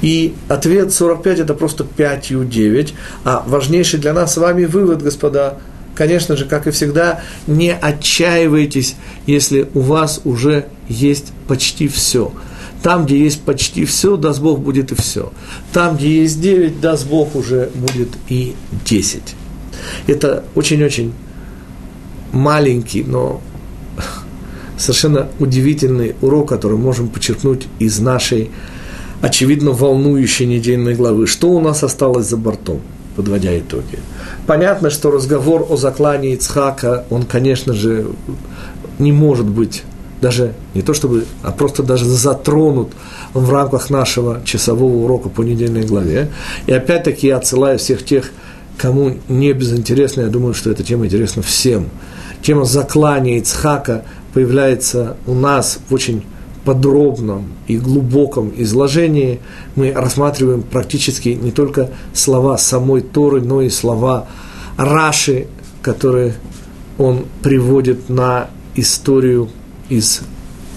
[0.01, 2.93] И ответ 45– это просто 5 и 9.
[3.25, 5.57] А важнейший для нас с вами вывод, господа,
[5.95, 8.95] конечно же, как и всегда, не отчаивайтесь,
[9.25, 12.31] если у вас уже есть почти все–
[12.83, 15.31] там, где есть почти все, даст Бог, будет и все.
[15.71, 18.55] Там, где есть 9, даст Бог, уже будет и
[18.85, 19.21] 10.
[20.07, 21.13] Это очень-очень
[22.33, 23.41] маленький, но
[24.77, 28.51] совершенно удивительный урок, который можем подчеркнуть из нашей,
[29.21, 31.25] очевидно, волнующей недельной главы.
[31.25, 32.81] Что у нас осталось за бортом,
[33.15, 33.99] подводя итоги?
[34.45, 38.07] Понятно, что разговор о заклании Ицхака, он, конечно же,
[38.99, 39.83] не может быть
[40.23, 42.93] даже не то чтобы, а просто даже затронут
[43.33, 46.29] в рамках нашего часового урока по недельной главе.
[46.65, 48.31] И опять-таки я отсылаю всех тех,
[48.77, 51.89] кому не безинтересно, я думаю, что эта тема интересна всем.
[52.41, 56.23] Тема заклания Ицхака появляется у нас в очень
[56.63, 59.41] подробном и глубоком изложении.
[59.75, 64.27] Мы рассматриваем практически не только слова самой Торы, но и слова
[64.77, 65.47] Раши,
[65.81, 66.35] которые
[66.97, 69.49] он приводит на историю
[69.89, 70.21] из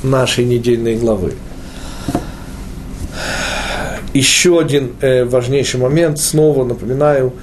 [0.03, 1.35] нашей недельной главы.
[4.15, 7.35] Еще один э, важнейший момент, снова напоминаю,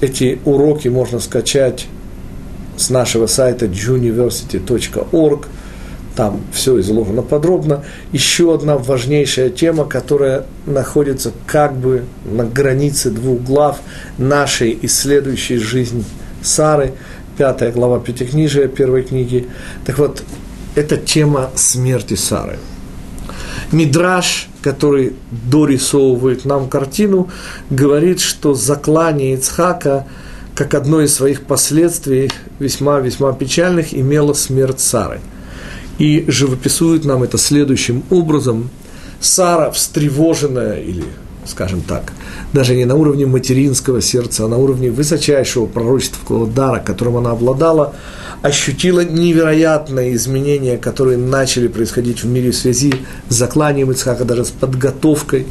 [0.00, 1.86] эти уроки можно скачать
[2.76, 5.46] с нашего сайта juniversity.org,
[6.14, 7.84] там все изложено подробно.
[8.12, 13.80] Еще одна важнейшая тема, которая находится как бы на границе двух глав
[14.18, 16.04] нашей и следующей жизни
[16.42, 16.92] Сары,
[17.38, 19.48] пятая глава Пятикнижия первой книги.
[19.86, 20.22] Так вот,
[20.74, 22.58] это тема смерти Сары.
[23.70, 27.30] Мидраш, который дорисовывает нам картину,
[27.70, 30.06] говорит, что заклание Ицхака,
[30.54, 35.20] как одно из своих последствий, весьма-весьма печальных, имело смерть Сары.
[35.98, 38.70] И живописует нам это следующим образом.
[39.20, 41.04] Сара, встревоженная или
[41.44, 42.12] скажем так,
[42.52, 47.94] даже не на уровне материнского сердца, а на уровне высочайшего пророческого дара, которым она обладала,
[48.42, 52.92] ощутила невероятные изменения, которые начали происходить в мире в связи
[53.28, 55.46] с закланием Ицхака, даже с подготовкой.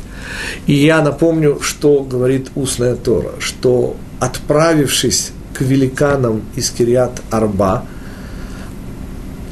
[0.67, 7.85] И я напомню, что говорит устная Тора, что отправившись к великанам из Кириат Арба,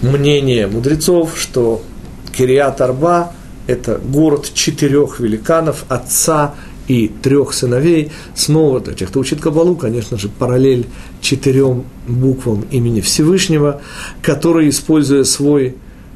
[0.01, 1.81] мнение мудрецов, что
[2.37, 3.31] Кириат Арба–
[3.67, 6.55] это город четырех великанов, отца
[6.89, 8.11] и трех сыновей.
[8.35, 10.87] Снова для тех, кто учит Кабалу, конечно же, параллель
[11.21, 13.81] четырем буквам имени Всевышнего,
[14.21, 15.75] которые, используя свой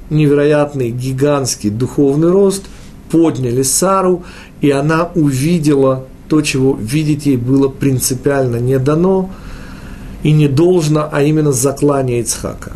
[0.10, 2.64] невероятный, гигантский духовный рост,
[3.12, 4.24] подняли Сару,
[4.62, 9.30] и она увидела то, чего видеть ей было принципиально не дано
[10.24, 12.72] и не должно, а именно заклание Ицхака.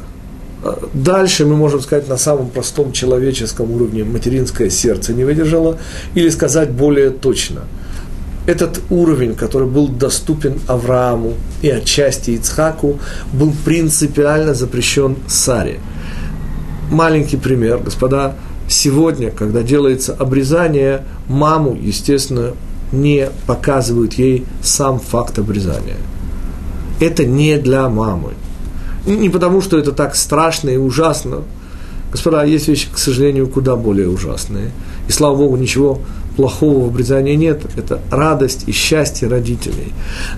[0.94, 5.80] Дальше мы можем сказать на самом простом человеческом уровне материнское сердце не выдержало,
[6.14, 7.64] или сказать более точно–
[8.48, 12.98] этот уровень, который был доступен Аврааму и отчасти Ицхаку,
[13.34, 15.80] был принципиально запрещен Саре.
[16.90, 18.36] Маленький пример, господа,
[18.70, 22.54] сегодня, когда делается обрезание, маму, естественно,
[22.94, 25.98] не показывают ей сам факт обрезания.
[27.02, 28.32] Это не для мамы.
[29.06, 31.42] Не потому, что это так страшно и ужасно.
[32.14, 34.72] Господа, есть вещи, к сожалению, куда более ужасные.
[35.10, 36.00] И слава Богу, ничего
[36.38, 39.92] плохого в обрезании нет, это радость и счастье родителей.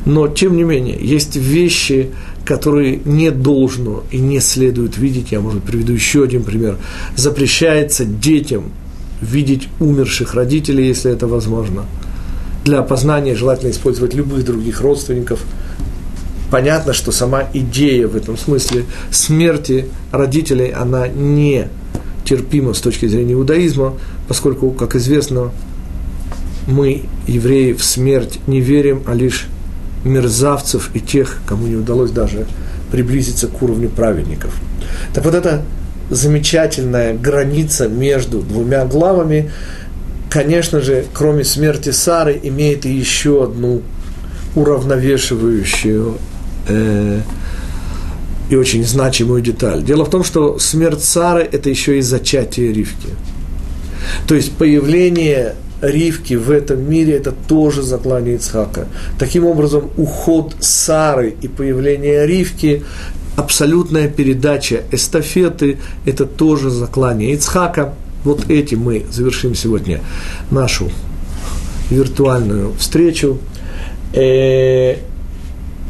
[0.06, 2.10] Но, тем не менее, есть вещи,
[2.46, 5.32] которые не должно и не следует видеть.
[5.32, 6.78] Я, может, приведу еще один пример.
[7.16, 8.72] Запрещается детям
[9.22, 11.86] видеть умерших родителей, если это возможно.
[12.64, 15.42] Для опознания желательно использовать любых других родственников.
[16.50, 21.68] Понятно, что сама идея в этом смысле смерти родителей, она не
[22.24, 23.96] терпима с точки зрения иудаизма,
[24.28, 25.52] поскольку, как известно,
[26.70, 29.48] мы, евреи, в смерть не верим, а лишь
[30.04, 32.46] мерзавцев и тех, кому не удалось даже
[32.92, 34.56] приблизиться к уровню праведников.
[35.14, 35.64] Так вот эта
[36.10, 39.52] замечательная граница между двумя главами,
[40.30, 43.82] конечно же, кроме смерти Сары, имеет и еще одну
[44.56, 46.18] уравновешивающую
[46.68, 47.20] э,
[48.50, 49.84] и очень значимую деталь.
[49.84, 53.10] Дело в том, что смерть Сары– это еще и зачатие Ривки.
[54.28, 58.88] То есть появление Ривки в этом мире, это тоже заклание Ицхака.
[59.18, 62.84] Таким образом, уход Сары и появление Ривки,
[63.36, 67.94] абсолютная передача эстафеты, это тоже заклание Ицхака.
[68.24, 70.02] Вот этим мы завершим сегодня
[70.52, 70.90] нашу
[71.90, 73.40] виртуальную встречу.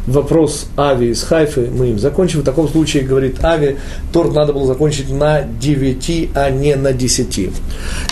[0.10, 2.40] Вопрос Ави из Хайфы, мы им закончим.
[2.40, 3.78] В таком случае, говорит Ави,
[4.12, 7.52] торт надо было закончить на 9, а не на 10.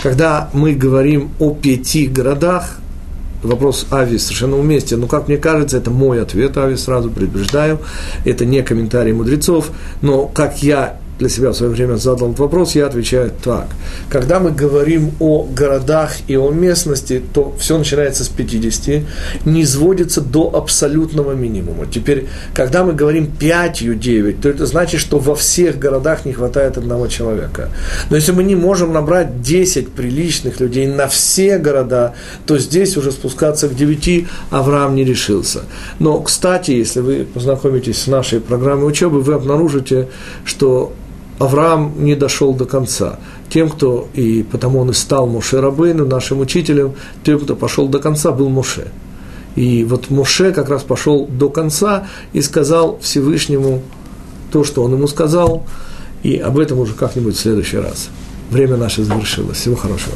[0.00, 2.78] Когда мы говорим о пяти городах,
[3.42, 5.00] вопрос Ави совершенно уместен.
[5.00, 7.80] Но, как мне кажется, это мой ответ, Ави, сразу предупреждаю.
[8.24, 9.70] Это не комментарий мудрецов.
[10.00, 13.66] Но, как я для себя в свое время задал этот вопрос, я отвечаю так.
[14.08, 19.02] Когда мы говорим о городах и о местности, то все начинается с 50,
[19.44, 21.86] не изводится до абсолютного минимума.
[21.86, 26.78] Теперь, когда мы говорим 5 9, то это значит, что во всех городах не хватает
[26.78, 27.70] одного человека.
[28.10, 32.14] Но если мы не можем набрать 10 приличных людей на все города,
[32.46, 35.62] то здесь уже спускаться к 9 Авраам не решился.
[35.98, 40.08] Но, кстати, если вы познакомитесь с нашей программой учебы, вы обнаружите,
[40.44, 40.92] что
[41.38, 43.18] Авраам не дошел до конца.
[43.48, 48.00] Тем, кто, и потому он и стал Моше Рабейну, нашим учителем, тем, кто пошел до
[48.00, 48.88] конца, был Моше.
[49.54, 53.82] И вот Моше как раз пошел до конца и сказал Всевышнему
[54.52, 55.64] то, что он ему сказал,
[56.22, 58.08] и об этом уже как-нибудь в следующий раз.
[58.50, 59.58] Время наше завершилось.
[59.58, 60.14] Всего хорошего.